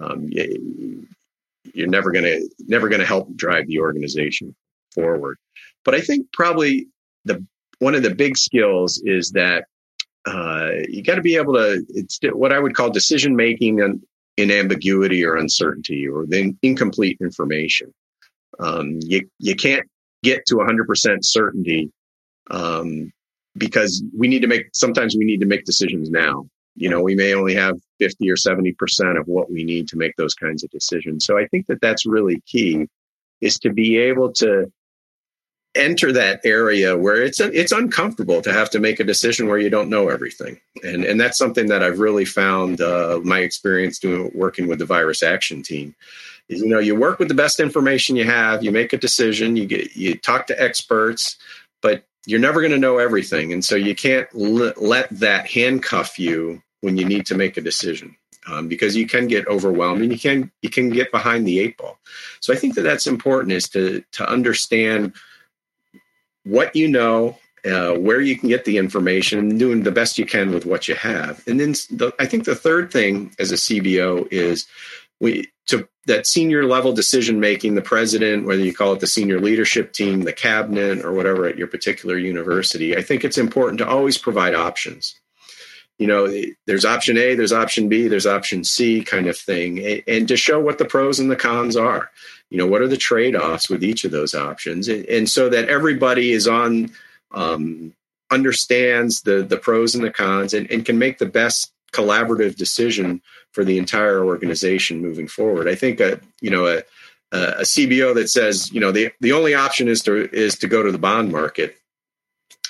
Um, 0.00 0.30
you're 0.30 1.88
never 1.88 2.10
gonna 2.10 2.38
never 2.60 2.88
gonna 2.88 3.04
help 3.04 3.34
drive 3.36 3.66
the 3.66 3.80
organization 3.80 4.54
forward. 4.94 5.36
But 5.84 5.94
I 5.94 6.00
think 6.00 6.32
probably 6.32 6.88
the 7.24 7.44
one 7.78 7.94
of 7.94 8.02
the 8.02 8.14
big 8.14 8.36
skills 8.36 9.00
is 9.04 9.32
that 9.32 9.66
uh, 10.26 10.70
you 10.88 11.02
got 11.02 11.16
to 11.16 11.22
be 11.22 11.36
able 11.36 11.54
to. 11.54 11.84
It's 11.90 12.18
what 12.32 12.52
I 12.52 12.58
would 12.58 12.74
call 12.74 12.90
decision 12.90 13.36
making 13.36 13.80
in, 13.80 14.02
in 14.36 14.50
ambiguity 14.50 15.24
or 15.24 15.36
uncertainty 15.36 16.06
or 16.06 16.26
the 16.26 16.54
incomplete 16.62 17.18
information. 17.20 17.92
Um, 18.58 18.98
you 19.02 19.28
you 19.38 19.54
can't 19.54 19.86
get 20.22 20.44
to 20.46 20.56
100% 20.56 21.18
certainty 21.22 21.90
um, 22.50 23.10
because 23.56 24.02
we 24.16 24.28
need 24.28 24.42
to 24.42 24.48
make 24.48 24.66
sometimes 24.74 25.16
we 25.16 25.24
need 25.24 25.40
to 25.40 25.46
make 25.46 25.64
decisions 25.64 26.10
now 26.10 26.46
you 26.76 26.88
know 26.88 27.02
we 27.02 27.14
may 27.14 27.34
only 27.34 27.54
have 27.54 27.76
50 28.00 28.30
or 28.30 28.36
70% 28.36 29.20
of 29.20 29.28
what 29.28 29.50
we 29.52 29.62
need 29.62 29.86
to 29.88 29.96
make 29.96 30.16
those 30.16 30.34
kinds 30.34 30.64
of 30.64 30.70
decisions. 30.70 31.24
So 31.24 31.38
I 31.38 31.46
think 31.46 31.66
that 31.68 31.80
that's 31.80 32.06
really 32.06 32.42
key 32.46 32.88
is 33.40 33.58
to 33.60 33.72
be 33.72 33.98
able 33.98 34.32
to 34.34 34.72
enter 35.76 36.10
that 36.10 36.40
area 36.44 36.96
where 36.96 37.22
it's 37.22 37.38
it's 37.38 37.70
uncomfortable 37.70 38.42
to 38.42 38.52
have 38.52 38.68
to 38.70 38.80
make 38.80 38.98
a 38.98 39.04
decision 39.04 39.46
where 39.46 39.58
you 39.58 39.70
don't 39.70 39.88
know 39.88 40.08
everything 40.08 40.58
and 40.82 41.04
and 41.04 41.20
that's 41.20 41.38
something 41.38 41.68
that 41.68 41.80
i've 41.80 42.00
really 42.00 42.24
found 42.24 42.80
uh, 42.80 43.20
my 43.22 43.38
experience 43.38 44.00
doing 44.00 44.32
working 44.34 44.66
with 44.66 44.80
the 44.80 44.84
virus 44.84 45.22
action 45.22 45.62
team 45.62 45.94
is 46.48 46.60
you 46.60 46.66
know 46.66 46.80
you 46.80 46.96
work 46.96 47.20
with 47.20 47.28
the 47.28 47.34
best 47.34 47.60
information 47.60 48.16
you 48.16 48.24
have 48.24 48.64
you 48.64 48.72
make 48.72 48.92
a 48.92 48.98
decision 48.98 49.54
you 49.54 49.64
get 49.64 49.94
you 49.94 50.18
talk 50.18 50.48
to 50.48 50.60
experts 50.60 51.36
but 51.82 52.02
you're 52.26 52.40
never 52.40 52.60
going 52.60 52.72
to 52.72 52.78
know 52.78 52.98
everything 52.98 53.52
and 53.52 53.64
so 53.64 53.74
you 53.74 53.94
can't 53.94 54.28
l- 54.34 54.72
let 54.76 55.08
that 55.10 55.46
handcuff 55.46 56.18
you 56.18 56.62
when 56.80 56.96
you 56.96 57.04
need 57.04 57.26
to 57.26 57.34
make 57.34 57.56
a 57.56 57.62
decision 57.62 58.16
um, 58.46 58.68
because 58.68 58.96
you 58.96 59.06
can 59.06 59.26
get 59.26 59.46
overwhelmed 59.48 60.02
and 60.02 60.12
you 60.12 60.18
can 60.18 60.50
you 60.62 60.70
can 60.70 60.90
get 60.90 61.10
behind 61.10 61.46
the 61.46 61.60
eight 61.60 61.76
ball 61.78 61.98
so 62.40 62.52
i 62.52 62.56
think 62.56 62.74
that 62.74 62.82
that's 62.82 63.06
important 63.06 63.52
is 63.52 63.68
to 63.68 64.02
to 64.12 64.28
understand 64.28 65.12
what 66.44 66.74
you 66.74 66.88
know, 66.88 67.36
uh, 67.64 67.92
where 67.92 68.20
you 68.20 68.38
can 68.38 68.48
get 68.48 68.64
the 68.64 68.78
information, 68.78 69.38
and 69.38 69.58
doing 69.58 69.82
the 69.82 69.90
best 69.90 70.18
you 70.18 70.26
can 70.26 70.52
with 70.52 70.64
what 70.64 70.88
you 70.88 70.94
have. 70.94 71.42
And 71.46 71.60
then 71.60 71.72
the, 71.90 72.12
I 72.18 72.26
think 72.26 72.44
the 72.44 72.54
third 72.54 72.90
thing 72.90 73.34
as 73.38 73.52
a 73.52 73.56
CBO 73.56 74.26
is 74.30 74.66
we 75.20 75.50
to 75.70 75.88
that 76.06 76.26
senior 76.26 76.64
level 76.64 76.92
decision 76.92 77.40
making, 77.40 77.74
the 77.74 77.82
president, 77.82 78.46
whether 78.46 78.62
you 78.62 78.74
call 78.74 78.92
it 78.92 79.00
the 79.00 79.06
senior 79.06 79.40
leadership 79.40 79.92
team, 79.92 80.22
the 80.22 80.32
cabinet, 80.32 81.04
or 81.04 81.12
whatever 81.12 81.46
at 81.46 81.58
your 81.58 81.66
particular 81.66 82.16
university. 82.16 82.96
I 82.96 83.02
think 83.02 83.24
it's 83.24 83.38
important 83.38 83.78
to 83.78 83.88
always 83.88 84.18
provide 84.18 84.54
options. 84.54 85.14
You 85.98 86.06
know, 86.06 86.32
there's 86.66 86.86
option 86.86 87.18
A, 87.18 87.34
there's 87.34 87.52
option 87.52 87.88
B, 87.88 88.08
there's 88.08 88.26
option 88.26 88.64
C 88.64 89.02
kind 89.02 89.26
of 89.26 89.36
thing, 89.36 90.02
and 90.06 90.26
to 90.28 90.36
show 90.36 90.58
what 90.58 90.78
the 90.78 90.86
pros 90.86 91.18
and 91.20 91.30
the 91.30 91.36
cons 91.36 91.76
are 91.76 92.10
you 92.50 92.58
know 92.58 92.66
what 92.66 92.82
are 92.82 92.88
the 92.88 92.96
trade-offs 92.96 93.70
with 93.70 93.82
each 93.82 94.04
of 94.04 94.10
those 94.10 94.34
options 94.34 94.88
and, 94.88 95.06
and 95.06 95.30
so 95.30 95.48
that 95.48 95.68
everybody 95.68 96.32
is 96.32 96.46
on 96.46 96.90
um, 97.32 97.94
understands 98.30 99.22
the 99.22 99.42
the 99.42 99.56
pros 99.56 99.94
and 99.94 100.04
the 100.04 100.10
cons 100.10 100.52
and, 100.52 100.70
and 100.70 100.84
can 100.84 100.98
make 100.98 101.18
the 101.18 101.26
best 101.26 101.72
collaborative 101.92 102.56
decision 102.56 103.20
for 103.52 103.64
the 103.64 103.78
entire 103.78 104.24
organization 104.24 105.00
moving 105.00 105.28
forward 105.28 105.68
i 105.68 105.74
think 105.74 106.00
a 106.00 106.20
you 106.40 106.50
know 106.50 106.66
a, 106.66 106.82
a 107.32 107.62
cbo 107.62 108.14
that 108.14 108.28
says 108.28 108.70
you 108.72 108.80
know 108.80 108.92
the 108.92 109.10
the 109.20 109.32
only 109.32 109.54
option 109.54 109.88
is 109.88 110.02
to 110.02 110.28
is 110.32 110.56
to 110.56 110.66
go 110.66 110.82
to 110.82 110.92
the 110.92 110.98
bond 110.98 111.32
market 111.32 111.76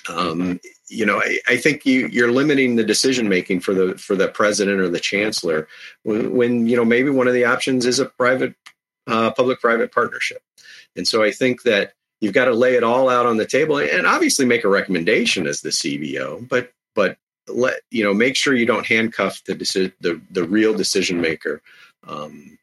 um, 0.09 0.61
you 0.89 1.07
know, 1.07 1.21
I, 1.21 1.39
I, 1.47 1.57
think 1.57 1.87
you, 1.87 2.09
you're 2.09 2.33
limiting 2.33 2.77
the 2.77 2.85
decision 2.85 3.29
making 3.29 3.61
for 3.61 3.75
the 3.75 3.97
for 3.97 4.17
the 4.17 4.29
president 4.29 4.81
or 4.81 4.89
the 4.89 4.99
chancellor 4.99 5.69
when, 6.03 6.35
when, 6.35 6.67
you 6.67 6.77
know 6.77 6.85
maybe 6.85 7.11
one 7.11 7.29
of 7.29 7.35
the 7.35 7.45
options 7.45 7.87
is 7.87 8.01
a 8.01 8.07
private 8.07 8.55
uh, 9.07 9.31
public 9.31 9.61
private 9.61 9.93
partnership. 9.93 10.43
And 10.97 11.07
so 11.07 11.23
I 11.23 11.31
think 11.31 11.63
that 11.63 11.93
you've 12.21 12.35
got 12.35 12.47
to 12.47 12.55
lay 12.55 12.75
it 12.75 12.83
all 12.83 13.09
out 13.09 13.27
on 13.27 13.37
the 13.37 13.47
table 13.47 13.79
and 13.79 14.07
obviously 14.07 14.45
make 14.45 14.65
a 14.65 14.69
recommendation 14.69 15.47
as 15.47 15.61
the 15.61 15.71
CBO, 15.71 16.49
but 16.49 16.73
but 16.95 17.17
let 17.55 17.81
you 17.91 18.05
know 18.05 18.15
make 18.15 18.37
sure 18.37 18.55
you 18.55 18.67
don't 18.67 18.87
handcuff 18.87 19.43
the 19.45 19.55
deci- 19.55 19.93
the 20.01 20.21
the 20.31 20.45
real 20.45 20.75
decision 20.75 21.21
maker 21.21 21.63
um, 22.07 22.59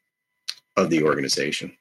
of 0.76 0.90
the 0.90 1.02
organization. 1.02 1.76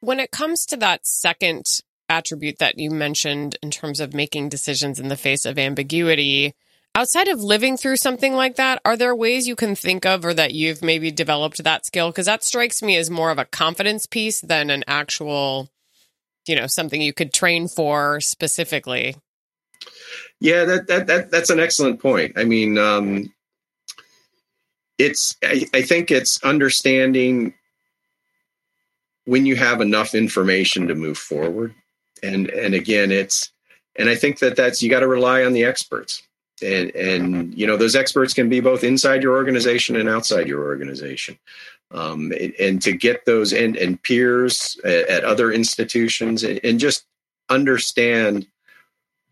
When 0.00 0.20
it 0.20 0.30
comes 0.30 0.66
to 0.66 0.76
that 0.78 1.06
second 1.06 1.66
attribute 2.08 2.58
that 2.58 2.78
you 2.78 2.90
mentioned 2.90 3.56
in 3.62 3.70
terms 3.70 4.00
of 4.00 4.12
making 4.12 4.50
decisions 4.50 5.00
in 5.00 5.08
the 5.08 5.16
face 5.16 5.46
of 5.46 5.58
ambiguity, 5.58 6.54
Outside 6.96 7.26
of 7.26 7.42
living 7.42 7.76
through 7.76 7.96
something 7.96 8.34
like 8.34 8.54
that, 8.54 8.80
are 8.84 8.96
there 8.96 9.16
ways 9.16 9.48
you 9.48 9.56
can 9.56 9.74
think 9.74 10.06
of 10.06 10.24
or 10.24 10.32
that 10.32 10.54
you've 10.54 10.80
maybe 10.80 11.10
developed 11.10 11.64
that 11.64 11.84
skill? 11.84 12.10
Because 12.10 12.26
that 12.26 12.44
strikes 12.44 12.84
me 12.84 12.96
as 12.96 13.10
more 13.10 13.32
of 13.32 13.38
a 13.38 13.46
confidence 13.46 14.06
piece 14.06 14.40
than 14.40 14.70
an 14.70 14.84
actual, 14.86 15.68
you 16.46 16.54
know, 16.54 16.68
something 16.68 17.02
you 17.02 17.12
could 17.12 17.32
train 17.32 17.66
for 17.66 18.20
specifically. 18.20 19.16
Yeah, 20.40 20.64
that 20.64 20.86
that, 20.88 21.06
that 21.06 21.30
that's 21.30 21.50
an 21.50 21.60
excellent 21.60 22.00
point. 22.00 22.32
I 22.36 22.44
mean, 22.44 22.78
um, 22.78 23.32
it's 24.98 25.36
I, 25.42 25.66
I 25.72 25.82
think 25.82 26.10
it's 26.10 26.42
understanding 26.44 27.54
when 29.24 29.46
you 29.46 29.56
have 29.56 29.80
enough 29.80 30.14
information 30.14 30.88
to 30.88 30.94
move 30.94 31.18
forward, 31.18 31.74
and 32.22 32.48
and 32.50 32.74
again, 32.74 33.10
it's 33.10 33.50
and 33.96 34.08
I 34.08 34.14
think 34.14 34.38
that 34.40 34.56
that's 34.56 34.82
you 34.82 34.90
got 34.90 35.00
to 35.00 35.08
rely 35.08 35.44
on 35.44 35.52
the 35.52 35.64
experts. 35.64 36.22
And 36.62 36.94
and 36.94 37.54
you 37.54 37.66
know 37.66 37.76
those 37.76 37.96
experts 37.96 38.32
can 38.32 38.48
be 38.48 38.60
both 38.60 38.84
inside 38.84 39.22
your 39.22 39.34
organization 39.36 39.96
and 39.96 40.08
outside 40.08 40.46
your 40.46 40.62
organization. 40.62 41.38
Um, 41.90 42.32
and, 42.32 42.54
and, 42.58 42.82
to 42.82 42.92
get 42.92 43.24
those 43.24 43.52
and, 43.52 43.76
and 43.76 44.02
peers 44.02 44.80
at, 44.84 45.06
at 45.06 45.24
other 45.24 45.52
institutions 45.52 46.42
and, 46.42 46.58
and, 46.64 46.80
just 46.80 47.04
understand 47.50 48.48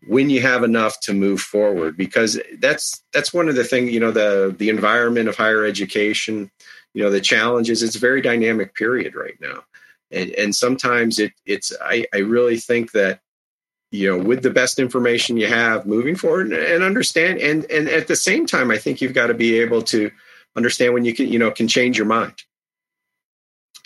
when 0.07 0.29
you 0.29 0.41
have 0.41 0.63
enough 0.63 0.99
to 1.01 1.13
move 1.13 1.41
forward 1.41 1.95
because 1.95 2.39
that's 2.59 3.03
that's 3.13 3.33
one 3.33 3.47
of 3.47 3.55
the 3.55 3.63
things 3.63 3.91
you 3.91 3.99
know 3.99 4.11
the 4.11 4.53
the 4.57 4.69
environment 4.69 5.29
of 5.29 5.35
higher 5.35 5.63
education 5.65 6.51
you 6.93 7.03
know 7.03 7.09
the 7.09 7.21
challenges 7.21 7.83
it's 7.83 7.95
a 7.95 7.99
very 7.99 8.21
dynamic 8.21 8.75
period 8.75 9.15
right 9.15 9.39
now. 9.39 9.63
And 10.11 10.31
and 10.31 10.55
sometimes 10.55 11.19
it 11.19 11.33
it's 11.45 11.73
i 11.81 12.05
i 12.13 12.17
really 12.17 12.57
think 12.57 12.91
that 12.91 13.21
you 13.91 14.09
know 14.09 14.23
with 14.23 14.43
the 14.43 14.49
best 14.49 14.79
information 14.79 15.37
you 15.37 15.47
have 15.47 15.85
moving 15.85 16.15
forward 16.15 16.51
and, 16.51 16.83
understand 16.83 17.39
and 17.39 17.65
and 17.71 17.87
at 17.87 18.07
the 18.07 18.15
same 18.15 18.45
time 18.45 18.69
i 18.69 18.77
think 18.77 19.01
you've 19.01 19.13
got 19.13 19.27
to 19.27 19.33
be 19.33 19.59
able 19.59 19.81
to 19.81 20.11
understand 20.55 20.93
when 20.93 21.05
you 21.05 21.13
can 21.13 21.27
you 21.27 21.39
know 21.39 21.51
can 21.51 21.67
change 21.67 21.97
your 21.97 22.07
mind. 22.07 22.35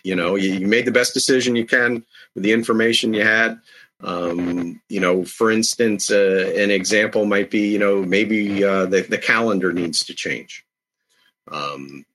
You 0.04 0.16
know 0.16 0.36
you, 0.36 0.54
you 0.54 0.68
made 0.68 0.86
the 0.86 0.92
best 0.92 1.14
decision 1.14 1.56
you 1.56 1.66
can 1.66 2.06
with 2.34 2.44
the 2.44 2.54
information 2.54 3.14
you 3.14 3.24
had 3.24 3.60
um, 4.04 4.82
you 4.90 5.00
know 5.00 5.24
for 5.26 5.52
instance 5.52 6.12
uh, 6.12 6.54
an 6.56 6.72
example 6.72 7.26
might 7.26 7.50
be 7.50 7.72
you 7.72 7.80
know 7.80 8.04
maybe 8.04 8.64
uh, 8.64 8.86
the, 8.86 9.02
the 9.02 9.18
calendar 9.18 9.74
needs 9.74 10.06
to 10.06 10.14
change 10.14 10.66
um, 11.52 12.06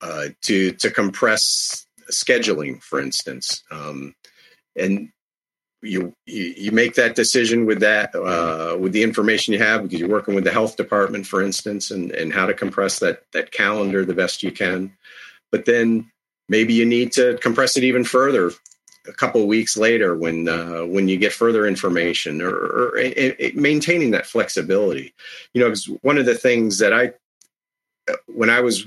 uh, 0.00 0.26
to 0.42 0.72
to 0.72 0.90
compress 0.90 1.86
scheduling 2.10 2.82
for 2.82 3.00
instance 3.00 3.62
um, 3.70 4.14
and 4.76 5.10
you 5.82 6.12
you 6.26 6.72
make 6.72 6.94
that 6.94 7.14
decision 7.14 7.64
with 7.64 7.80
that 7.80 8.14
uh, 8.14 8.76
with 8.78 8.92
the 8.92 9.02
information 9.02 9.52
you 9.52 9.60
have 9.60 9.82
because 9.82 10.00
you're 10.00 10.08
working 10.08 10.34
with 10.34 10.44
the 10.44 10.50
health 10.50 10.76
department, 10.76 11.26
for 11.26 11.40
instance, 11.42 11.90
and 11.90 12.10
and 12.10 12.32
how 12.32 12.46
to 12.46 12.54
compress 12.54 12.98
that 12.98 13.22
that 13.32 13.52
calendar 13.52 14.04
the 14.04 14.14
best 14.14 14.42
you 14.42 14.50
can. 14.50 14.92
But 15.52 15.66
then 15.66 16.10
maybe 16.48 16.74
you 16.74 16.84
need 16.84 17.12
to 17.12 17.38
compress 17.38 17.76
it 17.76 17.84
even 17.84 18.04
further 18.04 18.50
a 19.08 19.12
couple 19.12 19.40
of 19.40 19.46
weeks 19.46 19.76
later 19.76 20.14
when 20.14 20.48
uh, 20.48 20.82
when 20.82 21.08
you 21.08 21.16
get 21.16 21.32
further 21.32 21.66
information 21.66 22.42
or, 22.42 22.50
or 22.50 22.96
it, 22.96 23.36
it, 23.38 23.56
maintaining 23.56 24.10
that 24.12 24.26
flexibility. 24.26 25.14
You 25.54 25.62
know, 25.62 25.74
one 26.02 26.18
of 26.18 26.26
the 26.26 26.34
things 26.34 26.78
that 26.78 26.92
I 26.92 27.12
when 28.26 28.50
I 28.50 28.60
was 28.60 28.86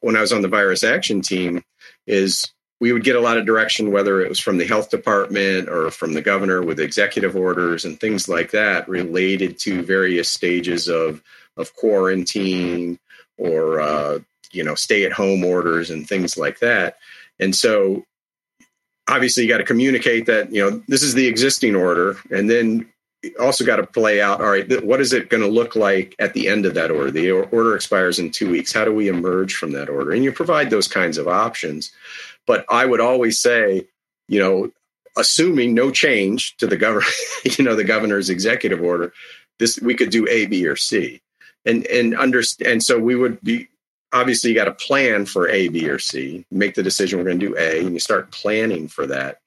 when 0.00 0.16
I 0.16 0.20
was 0.20 0.32
on 0.32 0.42
the 0.42 0.48
virus 0.48 0.84
action 0.84 1.22
team 1.22 1.62
is 2.06 2.52
we 2.80 2.92
would 2.92 3.04
get 3.04 3.16
a 3.16 3.20
lot 3.20 3.36
of 3.36 3.44
direction, 3.44 3.92
whether 3.92 4.22
it 4.22 4.28
was 4.28 4.40
from 4.40 4.56
the 4.56 4.66
health 4.66 4.90
department 4.90 5.68
or 5.68 5.90
from 5.90 6.14
the 6.14 6.22
governor 6.22 6.62
with 6.62 6.80
executive 6.80 7.36
orders 7.36 7.84
and 7.84 8.00
things 8.00 8.26
like 8.26 8.50
that 8.52 8.88
related 8.88 9.58
to 9.60 9.82
various 9.82 10.30
stages 10.30 10.88
of, 10.88 11.22
of 11.58 11.74
quarantine 11.76 12.98
or, 13.36 13.80
uh, 13.80 14.18
you 14.50 14.64
know, 14.64 14.74
stay 14.74 15.04
at 15.04 15.12
home 15.12 15.44
orders 15.44 15.90
and 15.90 16.08
things 16.08 16.38
like 16.38 16.58
that. 16.60 16.96
And 17.38 17.54
so 17.54 18.04
obviously 19.10 19.42
you 19.42 19.48
got 19.48 19.58
to 19.58 19.64
communicate 19.64 20.26
that, 20.26 20.52
you 20.52 20.62
know, 20.62 20.82
this 20.88 21.02
is 21.02 21.14
the 21.14 21.26
existing 21.26 21.74
order. 21.74 22.16
And 22.30 22.48
then 22.48 22.86
also 23.38 23.66
got 23.66 23.76
to 23.76 23.86
play 23.86 24.18
out 24.18 24.40
all 24.40 24.50
right 24.50 24.82
what 24.82 24.98
is 24.98 25.12
it 25.12 25.28
going 25.28 25.42
to 25.42 25.46
look 25.46 25.76
like 25.76 26.16
at 26.18 26.32
the 26.32 26.48
end 26.48 26.64
of 26.64 26.72
that 26.72 26.90
order 26.90 27.10
the 27.10 27.30
order 27.30 27.76
expires 27.76 28.18
in 28.18 28.30
two 28.30 28.50
weeks 28.50 28.72
how 28.72 28.82
do 28.82 28.94
we 28.94 29.08
emerge 29.08 29.56
from 29.56 29.72
that 29.72 29.90
order 29.90 30.12
and 30.12 30.24
you 30.24 30.32
provide 30.32 30.70
those 30.70 30.88
kinds 30.88 31.18
of 31.18 31.28
options 31.28 31.92
but 32.50 32.64
I 32.68 32.84
would 32.84 32.98
always 33.00 33.38
say, 33.38 33.86
you 34.26 34.40
know, 34.40 34.72
assuming 35.16 35.72
no 35.72 35.92
change 35.92 36.56
to 36.56 36.66
the 36.66 36.76
governor, 36.76 37.06
you 37.44 37.64
know, 37.64 37.76
the 37.76 37.84
governor's 37.84 38.28
executive 38.28 38.82
order, 38.82 39.12
this 39.60 39.78
we 39.80 39.94
could 39.94 40.10
do 40.10 40.26
A, 40.28 40.46
B, 40.46 40.66
or 40.66 40.74
C, 40.74 41.20
and 41.64 41.86
and 41.86 42.16
understand. 42.16 42.72
And 42.72 42.82
so 42.82 42.98
we 42.98 43.14
would 43.14 43.40
be 43.42 43.68
obviously 44.12 44.50
you 44.50 44.56
got 44.56 44.64
to 44.64 44.72
plan 44.72 45.26
for 45.26 45.48
A, 45.48 45.68
B, 45.68 45.88
or 45.88 45.98
C. 45.98 46.44
Make 46.50 46.74
the 46.74 46.82
decision 46.82 47.18
we're 47.18 47.26
going 47.26 47.40
to 47.40 47.48
do 47.48 47.56
A, 47.56 47.80
and 47.80 47.92
you 47.92 48.00
start 48.00 48.30
planning 48.30 48.88
for 48.88 49.06
that. 49.06 49.38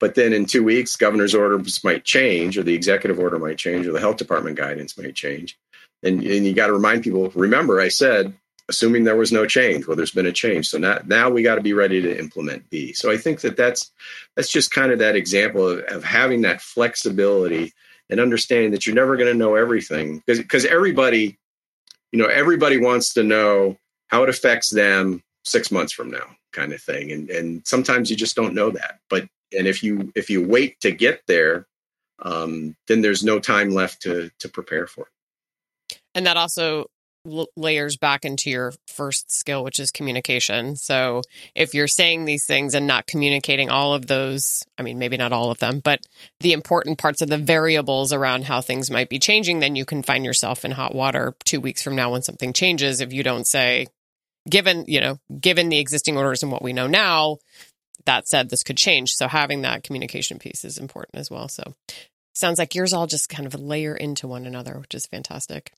But 0.00 0.14
then 0.14 0.32
in 0.32 0.46
two 0.46 0.64
weeks, 0.64 0.96
governor's 0.96 1.34
orders 1.34 1.82
might 1.84 2.04
change, 2.04 2.58
or 2.58 2.62
the 2.62 2.74
executive 2.74 3.18
order 3.18 3.38
might 3.38 3.58
change, 3.58 3.86
or 3.86 3.92
the 3.92 4.00
health 4.00 4.16
department 4.16 4.56
guidance 4.56 4.98
might 4.98 5.14
change. 5.14 5.58
And, 6.02 6.22
and 6.22 6.46
you 6.46 6.52
got 6.52 6.66
to 6.66 6.72
remind 6.72 7.02
people 7.02 7.30
remember, 7.30 7.80
I 7.80 7.88
said 7.88 8.34
assuming 8.70 9.04
there 9.04 9.14
was 9.14 9.30
no 9.30 9.44
change 9.44 9.86
well 9.86 9.94
there's 9.94 10.10
been 10.10 10.24
a 10.24 10.32
change 10.32 10.66
so 10.66 10.78
now 10.78 10.98
now 11.04 11.28
we 11.28 11.42
got 11.42 11.56
to 11.56 11.60
be 11.60 11.74
ready 11.74 12.00
to 12.00 12.18
implement 12.18 12.70
b 12.70 12.94
so 12.94 13.10
i 13.10 13.16
think 13.18 13.42
that 13.42 13.58
that's 13.58 13.90
that's 14.36 14.50
just 14.50 14.70
kind 14.70 14.90
of 14.90 15.00
that 15.00 15.14
example 15.14 15.68
of, 15.68 15.80
of 15.80 16.02
having 16.02 16.40
that 16.40 16.62
flexibility 16.62 17.74
and 18.08 18.20
understanding 18.20 18.70
that 18.70 18.86
you're 18.86 18.94
never 18.94 19.18
going 19.18 19.30
to 19.30 19.38
know 19.38 19.54
everything 19.54 20.16
because 20.16 20.38
because 20.38 20.64
everybody 20.64 21.38
you 22.14 22.18
know, 22.18 22.26
everybody 22.26 22.78
wants 22.78 23.14
to 23.14 23.24
know 23.24 23.76
how 24.08 24.22
it 24.22 24.28
affects 24.28 24.70
them 24.70 25.22
six 25.44 25.70
months 25.70 25.92
from 25.92 26.10
now, 26.10 26.36
kind 26.52 26.72
of 26.72 26.82
thing. 26.82 27.12
And 27.12 27.30
and 27.30 27.66
sometimes 27.66 28.10
you 28.10 28.16
just 28.16 28.36
don't 28.36 28.54
know 28.54 28.70
that. 28.70 29.00
But 29.08 29.28
and 29.56 29.66
if 29.66 29.82
you 29.82 30.12
if 30.14 30.30
you 30.30 30.46
wait 30.46 30.80
to 30.80 30.90
get 30.90 31.22
there, 31.26 31.66
um, 32.20 32.76
then 32.86 33.02
there's 33.02 33.24
no 33.24 33.38
time 33.38 33.70
left 33.70 34.02
to 34.02 34.30
to 34.38 34.48
prepare 34.48 34.86
for 34.86 35.06
it. 35.06 35.98
And 36.14 36.26
that 36.26 36.36
also 36.36 36.86
layers 37.56 37.96
back 37.96 38.24
into 38.24 38.50
your 38.50 38.72
first 38.86 39.32
skill, 39.32 39.64
which 39.64 39.80
is 39.80 39.90
communication. 39.90 40.76
So 40.76 41.22
if 41.54 41.74
you're 41.74 41.88
saying 41.88 42.24
these 42.24 42.46
things 42.46 42.74
and 42.74 42.86
not 42.86 43.06
communicating 43.06 43.70
all 43.70 43.94
of 43.94 44.06
those, 44.06 44.62
I 44.78 44.82
mean, 44.82 44.98
maybe 44.98 45.16
not 45.16 45.32
all 45.32 45.50
of 45.50 45.58
them, 45.58 45.80
but 45.80 46.06
the 46.40 46.52
important 46.52 46.98
parts 46.98 47.22
of 47.22 47.28
the 47.28 47.38
variables 47.38 48.12
around 48.12 48.44
how 48.44 48.60
things 48.60 48.90
might 48.90 49.08
be 49.08 49.18
changing, 49.18 49.60
then 49.60 49.76
you 49.76 49.84
can 49.84 50.02
find 50.02 50.24
yourself 50.24 50.64
in 50.64 50.72
hot 50.72 50.94
water 50.94 51.34
two 51.44 51.60
weeks 51.60 51.82
from 51.82 51.96
now 51.96 52.12
when 52.12 52.22
something 52.22 52.52
changes. 52.52 53.00
If 53.00 53.12
you 53.12 53.22
don't 53.22 53.46
say, 53.46 53.86
given, 54.48 54.84
you 54.86 55.00
know, 55.00 55.18
given 55.40 55.70
the 55.70 55.78
existing 55.78 56.16
orders 56.16 56.42
and 56.42 56.52
what 56.52 56.62
we 56.62 56.72
know 56.72 56.86
now, 56.86 57.38
that 58.04 58.28
said, 58.28 58.50
this 58.50 58.62
could 58.62 58.76
change. 58.76 59.14
So 59.14 59.28
having 59.28 59.62
that 59.62 59.82
communication 59.82 60.38
piece 60.38 60.64
is 60.64 60.76
important 60.76 61.16
as 61.16 61.30
well. 61.30 61.48
So 61.48 61.74
sounds 62.34 62.58
like 62.58 62.74
yours 62.74 62.92
all 62.92 63.06
just 63.06 63.30
kind 63.30 63.46
of 63.46 63.54
layer 63.54 63.94
into 63.94 64.28
one 64.28 64.44
another, 64.44 64.78
which 64.78 64.94
is 64.94 65.06
fantastic. 65.06 65.72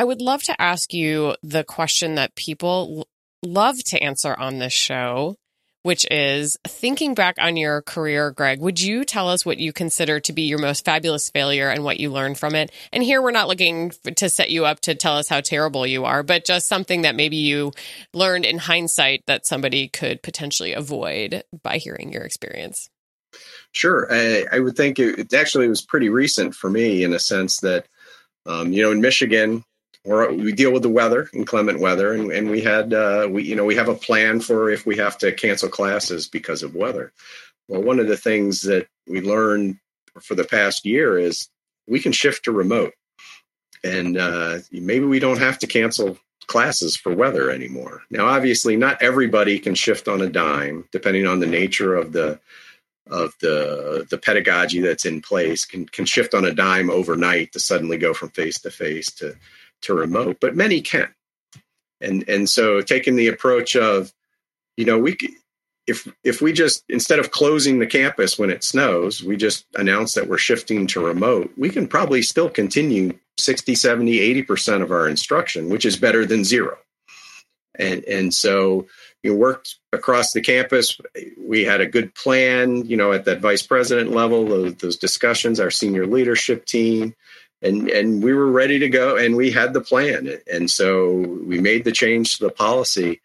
I 0.00 0.04
would 0.04 0.22
love 0.22 0.42
to 0.44 0.58
ask 0.58 0.94
you 0.94 1.34
the 1.42 1.62
question 1.62 2.14
that 2.14 2.34
people 2.34 3.06
love 3.42 3.76
to 3.84 4.02
answer 4.02 4.34
on 4.34 4.58
this 4.58 4.72
show, 4.72 5.36
which 5.82 6.06
is 6.10 6.56
thinking 6.66 7.12
back 7.12 7.34
on 7.38 7.58
your 7.58 7.82
career, 7.82 8.30
Greg, 8.30 8.62
would 8.62 8.80
you 8.80 9.04
tell 9.04 9.28
us 9.28 9.44
what 9.44 9.58
you 9.58 9.74
consider 9.74 10.18
to 10.18 10.32
be 10.32 10.44
your 10.44 10.58
most 10.58 10.86
fabulous 10.86 11.28
failure 11.28 11.68
and 11.68 11.84
what 11.84 12.00
you 12.00 12.10
learned 12.10 12.38
from 12.38 12.54
it? 12.54 12.72
And 12.94 13.02
here 13.02 13.20
we're 13.20 13.30
not 13.30 13.46
looking 13.46 13.92
to 14.16 14.30
set 14.30 14.48
you 14.48 14.64
up 14.64 14.80
to 14.80 14.94
tell 14.94 15.18
us 15.18 15.28
how 15.28 15.42
terrible 15.42 15.86
you 15.86 16.06
are, 16.06 16.22
but 16.22 16.46
just 16.46 16.66
something 16.66 17.02
that 17.02 17.14
maybe 17.14 17.36
you 17.36 17.72
learned 18.14 18.46
in 18.46 18.56
hindsight 18.56 19.24
that 19.26 19.44
somebody 19.44 19.86
could 19.88 20.22
potentially 20.22 20.72
avoid 20.72 21.44
by 21.62 21.76
hearing 21.76 22.10
your 22.10 22.22
experience. 22.22 22.88
Sure. 23.72 24.08
I, 24.10 24.46
I 24.50 24.60
would 24.60 24.78
think 24.78 24.98
it, 24.98 25.18
it, 25.18 25.34
actually 25.34 25.68
was 25.68 25.82
pretty 25.82 26.08
recent 26.08 26.54
for 26.54 26.70
me 26.70 27.04
in 27.04 27.12
a 27.12 27.18
sense 27.18 27.60
that, 27.60 27.86
um, 28.46 28.72
you 28.72 28.82
know, 28.82 28.92
in 28.92 29.02
Michigan, 29.02 29.62
or 30.04 30.32
we 30.32 30.52
deal 30.52 30.72
with 30.72 30.82
the 30.82 30.88
weather, 30.88 31.28
inclement 31.32 31.80
weather, 31.80 32.12
and, 32.12 32.32
and 32.32 32.50
we 32.50 32.60
had 32.60 32.94
uh, 32.94 33.28
we 33.30 33.44
you 33.44 33.54
know 33.54 33.64
we 33.64 33.76
have 33.76 33.88
a 33.88 33.94
plan 33.94 34.40
for 34.40 34.70
if 34.70 34.86
we 34.86 34.96
have 34.96 35.18
to 35.18 35.32
cancel 35.32 35.68
classes 35.68 36.28
because 36.28 36.62
of 36.62 36.74
weather. 36.74 37.12
Well, 37.68 37.82
one 37.82 38.00
of 38.00 38.08
the 38.08 38.16
things 38.16 38.62
that 38.62 38.88
we 39.06 39.20
learned 39.20 39.78
for 40.20 40.34
the 40.34 40.44
past 40.44 40.84
year 40.84 41.18
is 41.18 41.48
we 41.86 42.00
can 42.00 42.12
shift 42.12 42.44
to 42.44 42.52
remote, 42.52 42.94
and 43.84 44.16
uh, 44.16 44.58
maybe 44.72 45.04
we 45.04 45.18
don't 45.18 45.38
have 45.38 45.58
to 45.60 45.66
cancel 45.66 46.18
classes 46.46 46.96
for 46.96 47.14
weather 47.14 47.50
anymore. 47.50 48.02
Now, 48.10 48.26
obviously, 48.26 48.76
not 48.76 49.00
everybody 49.02 49.58
can 49.58 49.74
shift 49.74 50.08
on 50.08 50.20
a 50.20 50.28
dime, 50.28 50.88
depending 50.90 51.26
on 51.26 51.40
the 51.40 51.46
nature 51.46 51.94
of 51.94 52.12
the 52.12 52.40
of 53.06 53.34
the 53.40 54.06
the 54.08 54.18
pedagogy 54.18 54.80
that's 54.80 55.04
in 55.04 55.20
place 55.20 55.64
can 55.64 55.84
can 55.86 56.04
shift 56.06 56.32
on 56.32 56.44
a 56.44 56.54
dime 56.54 56.90
overnight 56.90 57.52
to 57.52 57.60
suddenly 57.60 57.98
go 57.98 58.14
from 58.14 58.30
face 58.30 58.60
to 58.60 58.70
face 58.70 59.10
to 59.10 59.36
to 59.82 59.94
remote, 59.94 60.38
but 60.40 60.56
many 60.56 60.80
can. 60.80 61.08
And 62.00 62.26
and 62.28 62.48
so 62.48 62.80
taking 62.80 63.16
the 63.16 63.28
approach 63.28 63.76
of, 63.76 64.12
you 64.76 64.84
know, 64.84 64.98
we 64.98 65.16
if 65.86 66.10
if 66.24 66.40
we 66.40 66.52
just 66.52 66.84
instead 66.88 67.18
of 67.18 67.30
closing 67.30 67.78
the 67.78 67.86
campus 67.86 68.38
when 68.38 68.50
it 68.50 68.64
snows, 68.64 69.22
we 69.22 69.36
just 69.36 69.66
announce 69.74 70.14
that 70.14 70.28
we're 70.28 70.38
shifting 70.38 70.86
to 70.88 71.04
remote, 71.04 71.52
we 71.56 71.68
can 71.68 71.86
probably 71.86 72.22
still 72.22 72.48
continue 72.48 73.18
60, 73.38 73.74
70, 73.74 74.44
80% 74.44 74.82
of 74.82 74.90
our 74.90 75.08
instruction, 75.08 75.68
which 75.68 75.84
is 75.84 75.96
better 75.96 76.24
than 76.24 76.44
zero. 76.44 76.78
And 77.78 78.04
and 78.04 78.32
so 78.32 78.86
you 79.22 79.34
worked 79.34 79.76
across 79.92 80.32
the 80.32 80.40
campus. 80.40 80.98
We 81.38 81.64
had 81.64 81.80
a 81.80 81.86
good 81.86 82.14
plan, 82.14 82.86
you 82.86 82.96
know, 82.96 83.12
at 83.12 83.26
that 83.26 83.40
vice 83.40 83.62
president 83.62 84.12
level, 84.12 84.46
those, 84.46 84.74
those 84.76 84.96
discussions, 84.96 85.60
our 85.60 85.70
senior 85.70 86.06
leadership 86.06 86.64
team, 86.64 87.14
and 87.62 87.88
and 87.88 88.22
we 88.22 88.32
were 88.32 88.50
ready 88.50 88.78
to 88.78 88.88
go 88.88 89.16
and 89.16 89.36
we 89.36 89.50
had 89.50 89.72
the 89.72 89.80
plan. 89.80 90.38
And 90.52 90.70
so 90.70 91.14
we 91.14 91.60
made 91.60 91.84
the 91.84 91.92
change 91.92 92.36
to 92.36 92.44
the 92.44 92.52
policy 92.52 93.20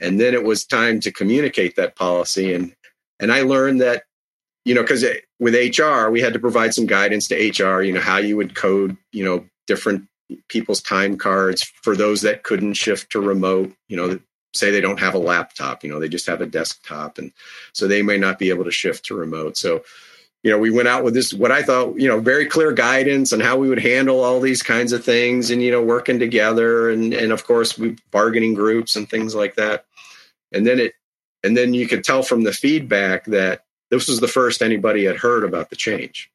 and 0.00 0.20
then 0.20 0.34
it 0.34 0.44
was 0.44 0.64
time 0.64 1.00
to 1.00 1.12
communicate 1.12 1.76
that 1.76 1.96
policy. 1.96 2.54
And 2.54 2.74
and 3.20 3.32
i 3.32 3.42
learned 3.42 3.80
that 3.80 4.04
you 4.64 4.74
know 4.74 4.82
because 4.82 5.04
with 5.40 5.54
hr 5.54 6.08
we 6.08 6.20
had 6.20 6.32
to 6.32 6.38
provide 6.38 6.74
some 6.74 6.86
guidance 6.86 7.28
to 7.28 7.34
hr 7.34 7.82
you 7.82 7.92
know 7.92 8.00
how 8.00 8.18
you 8.18 8.36
would 8.36 8.54
code 8.54 8.96
you 9.12 9.24
know 9.24 9.44
different 9.66 10.06
people's 10.48 10.82
time 10.82 11.16
cards 11.16 11.64
for 11.82 11.96
those 11.96 12.20
that 12.22 12.42
couldn't 12.42 12.74
shift 12.74 13.10
to 13.10 13.20
remote 13.20 13.72
you 13.88 13.96
know 13.96 14.18
say 14.54 14.70
they 14.70 14.80
don't 14.80 15.00
have 15.00 15.14
a 15.14 15.18
laptop 15.18 15.82
you 15.82 15.90
know 15.90 16.00
they 16.00 16.08
just 16.08 16.26
have 16.26 16.40
a 16.40 16.46
desktop. 16.46 17.18
And 17.18 17.32
so 17.72 17.86
they 17.86 18.02
may 18.02 18.18
not 18.18 18.38
be 18.38 18.50
able 18.50 18.64
to 18.64 18.70
shift 18.70 19.06
to 19.06 19.14
remote. 19.14 19.56
So 19.56 19.82
you 20.42 20.50
know, 20.50 20.58
we 20.58 20.70
went 20.70 20.88
out 20.88 21.02
with 21.02 21.14
this, 21.14 21.34
what 21.34 21.50
I 21.50 21.62
thought, 21.62 21.98
you 21.98 22.08
know, 22.08 22.20
very 22.20 22.46
clear 22.46 22.72
guidance 22.72 23.32
on 23.32 23.40
how 23.40 23.56
we 23.56 23.68
would 23.68 23.80
handle 23.80 24.22
all 24.22 24.40
these 24.40 24.62
kinds 24.62 24.92
of 24.92 25.04
things 25.04 25.50
and, 25.50 25.62
you 25.62 25.70
know, 25.70 25.82
working 25.82 26.18
together 26.18 26.90
and, 26.90 27.12
and 27.12 27.32
of 27.32 27.44
course 27.44 27.76
we 27.76 27.96
bargaining 28.10 28.54
groups 28.54 28.94
and 28.94 29.08
things 29.08 29.34
like 29.34 29.56
that. 29.56 29.84
And 30.52 30.66
then 30.66 30.78
it, 30.78 30.92
and 31.42 31.56
then 31.56 31.74
you 31.74 31.88
could 31.88 32.04
tell 32.04 32.22
from 32.22 32.42
the 32.42 32.52
feedback 32.52 33.24
that 33.26 33.64
this 33.90 34.08
was 34.08 34.20
the 34.20 34.28
first 34.28 34.62
anybody 34.62 35.04
had 35.04 35.16
heard 35.16 35.44
about 35.44 35.70
the 35.70 35.76
change. 35.76 36.30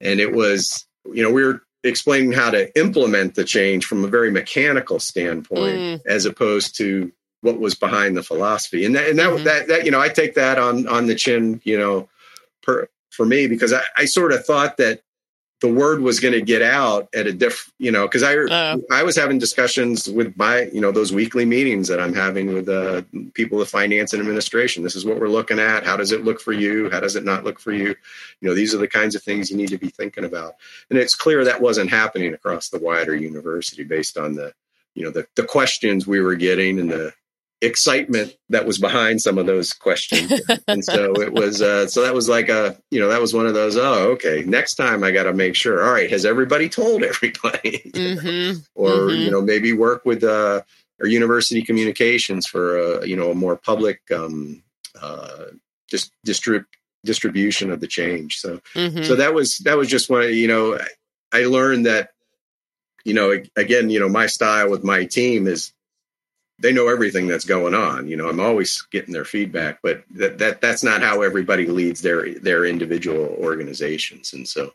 And 0.00 0.20
it 0.20 0.32
was, 0.32 0.86
you 1.12 1.22
know, 1.22 1.30
we 1.30 1.44
were 1.44 1.62
explaining 1.82 2.32
how 2.32 2.50
to 2.50 2.78
implement 2.78 3.34
the 3.34 3.44
change 3.44 3.86
from 3.86 4.04
a 4.04 4.08
very 4.08 4.30
mechanical 4.30 5.00
standpoint 5.00 5.76
mm. 5.76 6.00
as 6.06 6.26
opposed 6.26 6.76
to 6.76 7.10
what 7.40 7.58
was 7.58 7.74
behind 7.74 8.16
the 8.16 8.22
philosophy. 8.22 8.84
And 8.84 8.94
that, 8.96 9.08
and 9.08 9.18
that, 9.18 9.30
mm-hmm. 9.30 9.44
that, 9.44 9.68
that, 9.68 9.84
you 9.86 9.90
know, 9.90 10.00
I 10.00 10.08
take 10.08 10.34
that 10.34 10.58
on, 10.58 10.86
on 10.88 11.06
the 11.06 11.14
chin, 11.14 11.60
you 11.64 11.78
know, 11.78 12.08
per, 12.62 12.88
for 13.10 13.26
me 13.26 13.46
because 13.46 13.72
I, 13.72 13.82
I 13.96 14.04
sort 14.06 14.32
of 14.32 14.44
thought 14.44 14.76
that 14.78 15.02
the 15.60 15.68
word 15.68 16.00
was 16.00 16.20
going 16.20 16.32
to 16.32 16.40
get 16.40 16.62
out 16.62 17.08
at 17.14 17.26
a 17.26 17.32
diff, 17.32 17.70
you 17.78 17.92
know, 17.92 18.06
because 18.06 18.22
I 18.22 18.34
uh, 18.34 18.78
I 18.90 19.02
was 19.02 19.14
having 19.14 19.38
discussions 19.38 20.08
with 20.08 20.34
my, 20.36 20.62
you 20.72 20.80
know, 20.80 20.90
those 20.90 21.12
weekly 21.12 21.44
meetings 21.44 21.88
that 21.88 22.00
I'm 22.00 22.14
having 22.14 22.54
with 22.54 22.68
uh, 22.68 23.02
people 23.34 23.60
of 23.60 23.68
finance 23.68 24.14
and 24.14 24.20
administration. 24.20 24.82
This 24.82 24.96
is 24.96 25.04
what 25.04 25.20
we're 25.20 25.28
looking 25.28 25.58
at. 25.58 25.84
How 25.84 25.98
does 25.98 26.12
it 26.12 26.24
look 26.24 26.40
for 26.40 26.52
you? 26.52 26.88
How 26.90 27.00
does 27.00 27.14
it 27.14 27.24
not 27.24 27.44
look 27.44 27.60
for 27.60 27.72
you? 27.72 27.94
You 28.40 28.48
know, 28.48 28.54
these 28.54 28.74
are 28.74 28.78
the 28.78 28.88
kinds 28.88 29.14
of 29.14 29.22
things 29.22 29.50
you 29.50 29.56
need 29.56 29.68
to 29.68 29.78
be 29.78 29.90
thinking 29.90 30.24
about. 30.24 30.54
And 30.88 30.98
it's 30.98 31.14
clear 31.14 31.44
that 31.44 31.60
wasn't 31.60 31.90
happening 31.90 32.32
across 32.32 32.70
the 32.70 32.78
wider 32.78 33.14
university 33.14 33.84
based 33.84 34.16
on 34.16 34.34
the, 34.34 34.54
you 34.94 35.04
know, 35.04 35.10
the 35.10 35.26
the 35.36 35.44
questions 35.44 36.06
we 36.06 36.20
were 36.20 36.36
getting 36.36 36.80
and 36.80 36.90
the 36.90 37.12
excitement 37.62 38.34
that 38.48 38.66
was 38.66 38.78
behind 38.78 39.20
some 39.20 39.36
of 39.36 39.44
those 39.44 39.74
questions 39.74 40.32
and 40.66 40.82
so 40.82 41.12
it 41.20 41.32
was 41.34 41.60
uh, 41.60 41.86
so 41.86 42.02
that 42.02 42.14
was 42.14 42.26
like 42.26 42.48
a 42.48 42.76
you 42.90 42.98
know 42.98 43.08
that 43.08 43.20
was 43.20 43.34
one 43.34 43.46
of 43.46 43.52
those 43.52 43.76
oh 43.76 44.12
okay 44.12 44.42
next 44.46 44.76
time 44.76 45.04
i 45.04 45.10
got 45.10 45.24
to 45.24 45.34
make 45.34 45.54
sure 45.54 45.84
all 45.84 45.92
right 45.92 46.10
has 46.10 46.24
everybody 46.24 46.70
told 46.70 47.02
everybody 47.02 47.82
mm-hmm. 47.92 48.58
or 48.74 48.90
mm-hmm. 48.90 49.20
you 49.20 49.30
know 49.30 49.42
maybe 49.42 49.74
work 49.74 50.06
with 50.06 50.24
uh 50.24 50.62
or 51.00 51.06
university 51.06 51.62
communications 51.62 52.46
for 52.46 52.78
a 52.78 53.06
you 53.06 53.16
know 53.16 53.30
a 53.30 53.34
more 53.34 53.56
public 53.56 54.00
um 54.10 54.62
uh 55.00 55.44
just 55.90 56.12
distrib- 56.26 56.64
distribution 57.04 57.70
of 57.70 57.80
the 57.80 57.86
change 57.86 58.38
so 58.38 58.58
mm-hmm. 58.74 59.02
so 59.02 59.16
that 59.16 59.34
was 59.34 59.58
that 59.58 59.76
was 59.76 59.88
just 59.88 60.08
one 60.08 60.32
you 60.32 60.48
know 60.48 60.78
i 61.32 61.44
learned 61.44 61.84
that 61.84 62.12
you 63.04 63.12
know 63.12 63.38
again 63.54 63.90
you 63.90 64.00
know 64.00 64.08
my 64.08 64.26
style 64.26 64.70
with 64.70 64.82
my 64.82 65.04
team 65.04 65.46
is 65.46 65.74
they 66.60 66.72
know 66.72 66.88
everything 66.88 67.26
that's 67.26 67.44
going 67.44 67.74
on. 67.74 68.06
You 68.06 68.16
know, 68.16 68.28
I'm 68.28 68.40
always 68.40 68.82
getting 68.90 69.12
their 69.12 69.24
feedback, 69.24 69.80
but 69.82 70.04
that, 70.12 70.38
that 70.38 70.60
that's 70.60 70.84
not 70.84 71.02
how 71.02 71.22
everybody 71.22 71.66
leads 71.66 72.02
their 72.02 72.34
their 72.34 72.64
individual 72.64 73.36
organizations. 73.40 74.32
And 74.32 74.46
so, 74.46 74.72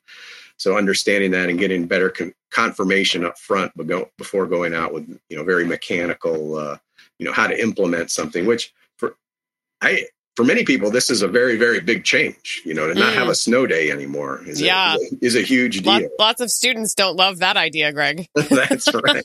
so 0.58 0.78
understanding 0.78 1.32
that 1.32 1.50
and 1.50 1.60
getting 1.60 1.86
better 1.86 2.10
con- 2.10 2.34
confirmation 2.52 3.24
up 3.24 3.38
front, 3.38 3.72
but 3.76 3.88
go, 3.88 4.10
before 4.18 4.48
going 4.48 4.74
out 4.74 4.94
with 4.94 5.08
you 5.30 5.38
know 5.38 5.44
very 5.44 5.66
mechanical, 5.66 6.58
uh, 6.58 6.78
you 7.20 7.26
know 7.26 7.34
how 7.34 7.48
to 7.48 7.60
implement 7.62 8.10
something. 8.10 8.46
Which 8.46 8.74
for 8.98 9.16
I 9.82 10.06
for 10.36 10.44
many 10.44 10.66
people, 10.66 10.90
this 10.90 11.12
is 11.12 11.22
a 11.22 11.28
very 11.28 11.56
very 11.56 11.82
big 11.82 12.04
change. 12.04 12.64
You 12.66 12.74
know, 12.74 12.88
to 12.88 12.96
not 12.96 13.14
mm. 13.14 13.16
have 13.16 13.30
a 13.30 13.36
snow 13.36 13.68
day 13.68 13.92
anymore 13.92 14.42
is 14.44 14.60
yeah. 14.60 14.96
a, 14.96 15.26
is 15.26 15.36
a 15.36 15.42
huge 15.44 15.84
deal. 15.84 15.94
Lots, 15.94 16.06
lots 16.18 16.42
of 16.42 16.50
students 16.50 16.96
don't 16.96 17.16
love 17.16 17.40
that 17.40 17.58
idea, 17.58 17.94
Greg. 17.94 18.28
that's 18.36 18.92
right. 18.92 19.24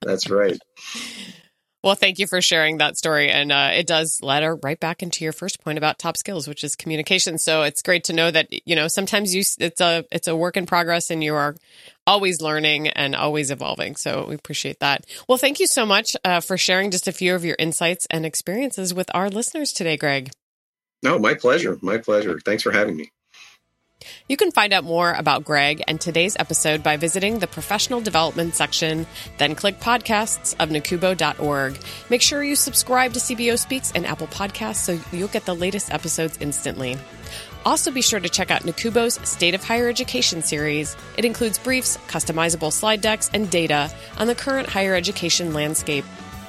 that's 0.00 0.30
right. 0.30 0.58
Well, 1.84 1.94
thank 1.94 2.18
you 2.18 2.26
for 2.26 2.40
sharing 2.40 2.78
that 2.78 2.96
story. 2.96 3.28
And 3.28 3.52
uh, 3.52 3.72
it 3.74 3.86
does 3.86 4.22
ladder 4.22 4.56
right 4.56 4.80
back 4.80 5.02
into 5.02 5.22
your 5.22 5.34
first 5.34 5.62
point 5.62 5.76
about 5.76 5.98
top 5.98 6.16
skills, 6.16 6.48
which 6.48 6.64
is 6.64 6.76
communication. 6.76 7.36
So 7.36 7.62
it's 7.62 7.82
great 7.82 8.04
to 8.04 8.14
know 8.14 8.30
that, 8.30 8.48
you 8.66 8.74
know, 8.74 8.88
sometimes 8.88 9.34
you, 9.34 9.42
it's 9.60 9.82
a, 9.82 10.06
it's 10.10 10.26
a 10.26 10.34
work 10.34 10.56
in 10.56 10.64
progress 10.64 11.10
and 11.10 11.22
you 11.22 11.34
are 11.34 11.54
always 12.06 12.40
learning 12.40 12.88
and 12.88 13.14
always 13.14 13.50
evolving. 13.50 13.96
So 13.96 14.24
we 14.26 14.34
appreciate 14.34 14.80
that. 14.80 15.04
Well, 15.28 15.36
thank 15.36 15.60
you 15.60 15.66
so 15.66 15.84
much 15.84 16.16
uh, 16.24 16.40
for 16.40 16.56
sharing 16.56 16.90
just 16.90 17.06
a 17.06 17.12
few 17.12 17.34
of 17.34 17.44
your 17.44 17.56
insights 17.58 18.06
and 18.08 18.24
experiences 18.24 18.94
with 18.94 19.10
our 19.12 19.28
listeners 19.28 19.70
today, 19.70 19.98
Greg. 19.98 20.30
No, 21.02 21.18
my 21.18 21.34
pleasure. 21.34 21.76
My 21.82 21.98
pleasure. 21.98 22.40
Thanks 22.40 22.62
for 22.62 22.72
having 22.72 22.96
me. 22.96 23.10
You 24.28 24.36
can 24.36 24.50
find 24.50 24.72
out 24.72 24.84
more 24.84 25.12
about 25.12 25.44
Greg 25.44 25.82
and 25.86 26.00
today's 26.00 26.36
episode 26.38 26.82
by 26.82 26.96
visiting 26.96 27.38
the 27.38 27.46
professional 27.46 28.00
development 28.00 28.54
section, 28.54 29.06
then 29.38 29.54
click 29.54 29.80
podcasts 29.80 30.54
of 30.58 30.70
nacubo.org. 30.70 31.78
Make 32.10 32.22
sure 32.22 32.42
you 32.42 32.56
subscribe 32.56 33.12
to 33.12 33.20
CBO 33.20 33.58
Speaks 33.58 33.92
and 33.92 34.06
Apple 34.06 34.26
Podcasts 34.28 34.76
so 34.76 34.98
you'll 35.12 35.28
get 35.28 35.44
the 35.44 35.54
latest 35.54 35.92
episodes 35.92 36.38
instantly. 36.40 36.96
Also, 37.64 37.90
be 37.90 38.02
sure 38.02 38.20
to 38.20 38.28
check 38.28 38.50
out 38.50 38.64
Nacubo's 38.66 39.14
State 39.26 39.54
of 39.54 39.64
Higher 39.64 39.88
Education 39.88 40.42
series. 40.42 40.96
It 41.16 41.24
includes 41.24 41.58
briefs, 41.58 41.96
customizable 42.08 42.70
slide 42.70 43.00
decks, 43.00 43.30
and 43.32 43.50
data 43.50 43.90
on 44.18 44.26
the 44.26 44.34
current 44.34 44.68
higher 44.68 44.94
education 44.94 45.54
landscape. 45.54 46.04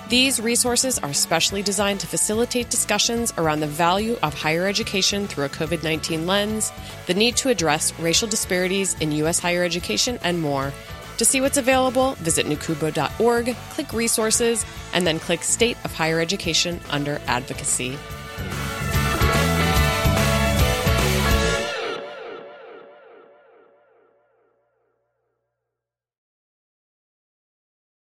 These 0.08 0.40
resources 0.40 1.00
are 1.00 1.14
specially 1.14 1.64
designed 1.64 2.00
to 2.02 2.08
facilitate 2.08 2.70
discussions 2.70 3.34
around 3.40 3.62
the 3.62 3.68
value 3.68 4.18
of 4.22 4.36
higher 4.36 4.68
education 4.68 5.28
through 5.28 5.46
a 5.46 5.50
COVID 5.50 5.82
19 5.82 6.28
lens, 6.28 6.72
the 7.08 7.16
need 7.16 7.36
to 7.38 7.50
address 7.50 7.98
racial 8.00 8.28
disparities 8.28 8.96
in 9.02 9.12
U.S. 9.14 9.40
higher 9.40 9.64
education, 9.64 10.20
and 10.24 10.40
more. 10.40 10.72
To 11.18 11.26
see 11.26 11.42
what's 11.42 11.58
available, 11.58 12.14
visit 12.16 12.46
nacubo.org, 12.46 13.56
click 13.72 13.94
resources, 13.94 14.64
and 14.94 15.08
then 15.08 15.18
click 15.18 15.44
State 15.44 15.78
of 15.84 15.94
Higher 15.94 16.20
Education 16.20 16.82
under 16.92 17.20
Advocacy. 17.26 17.98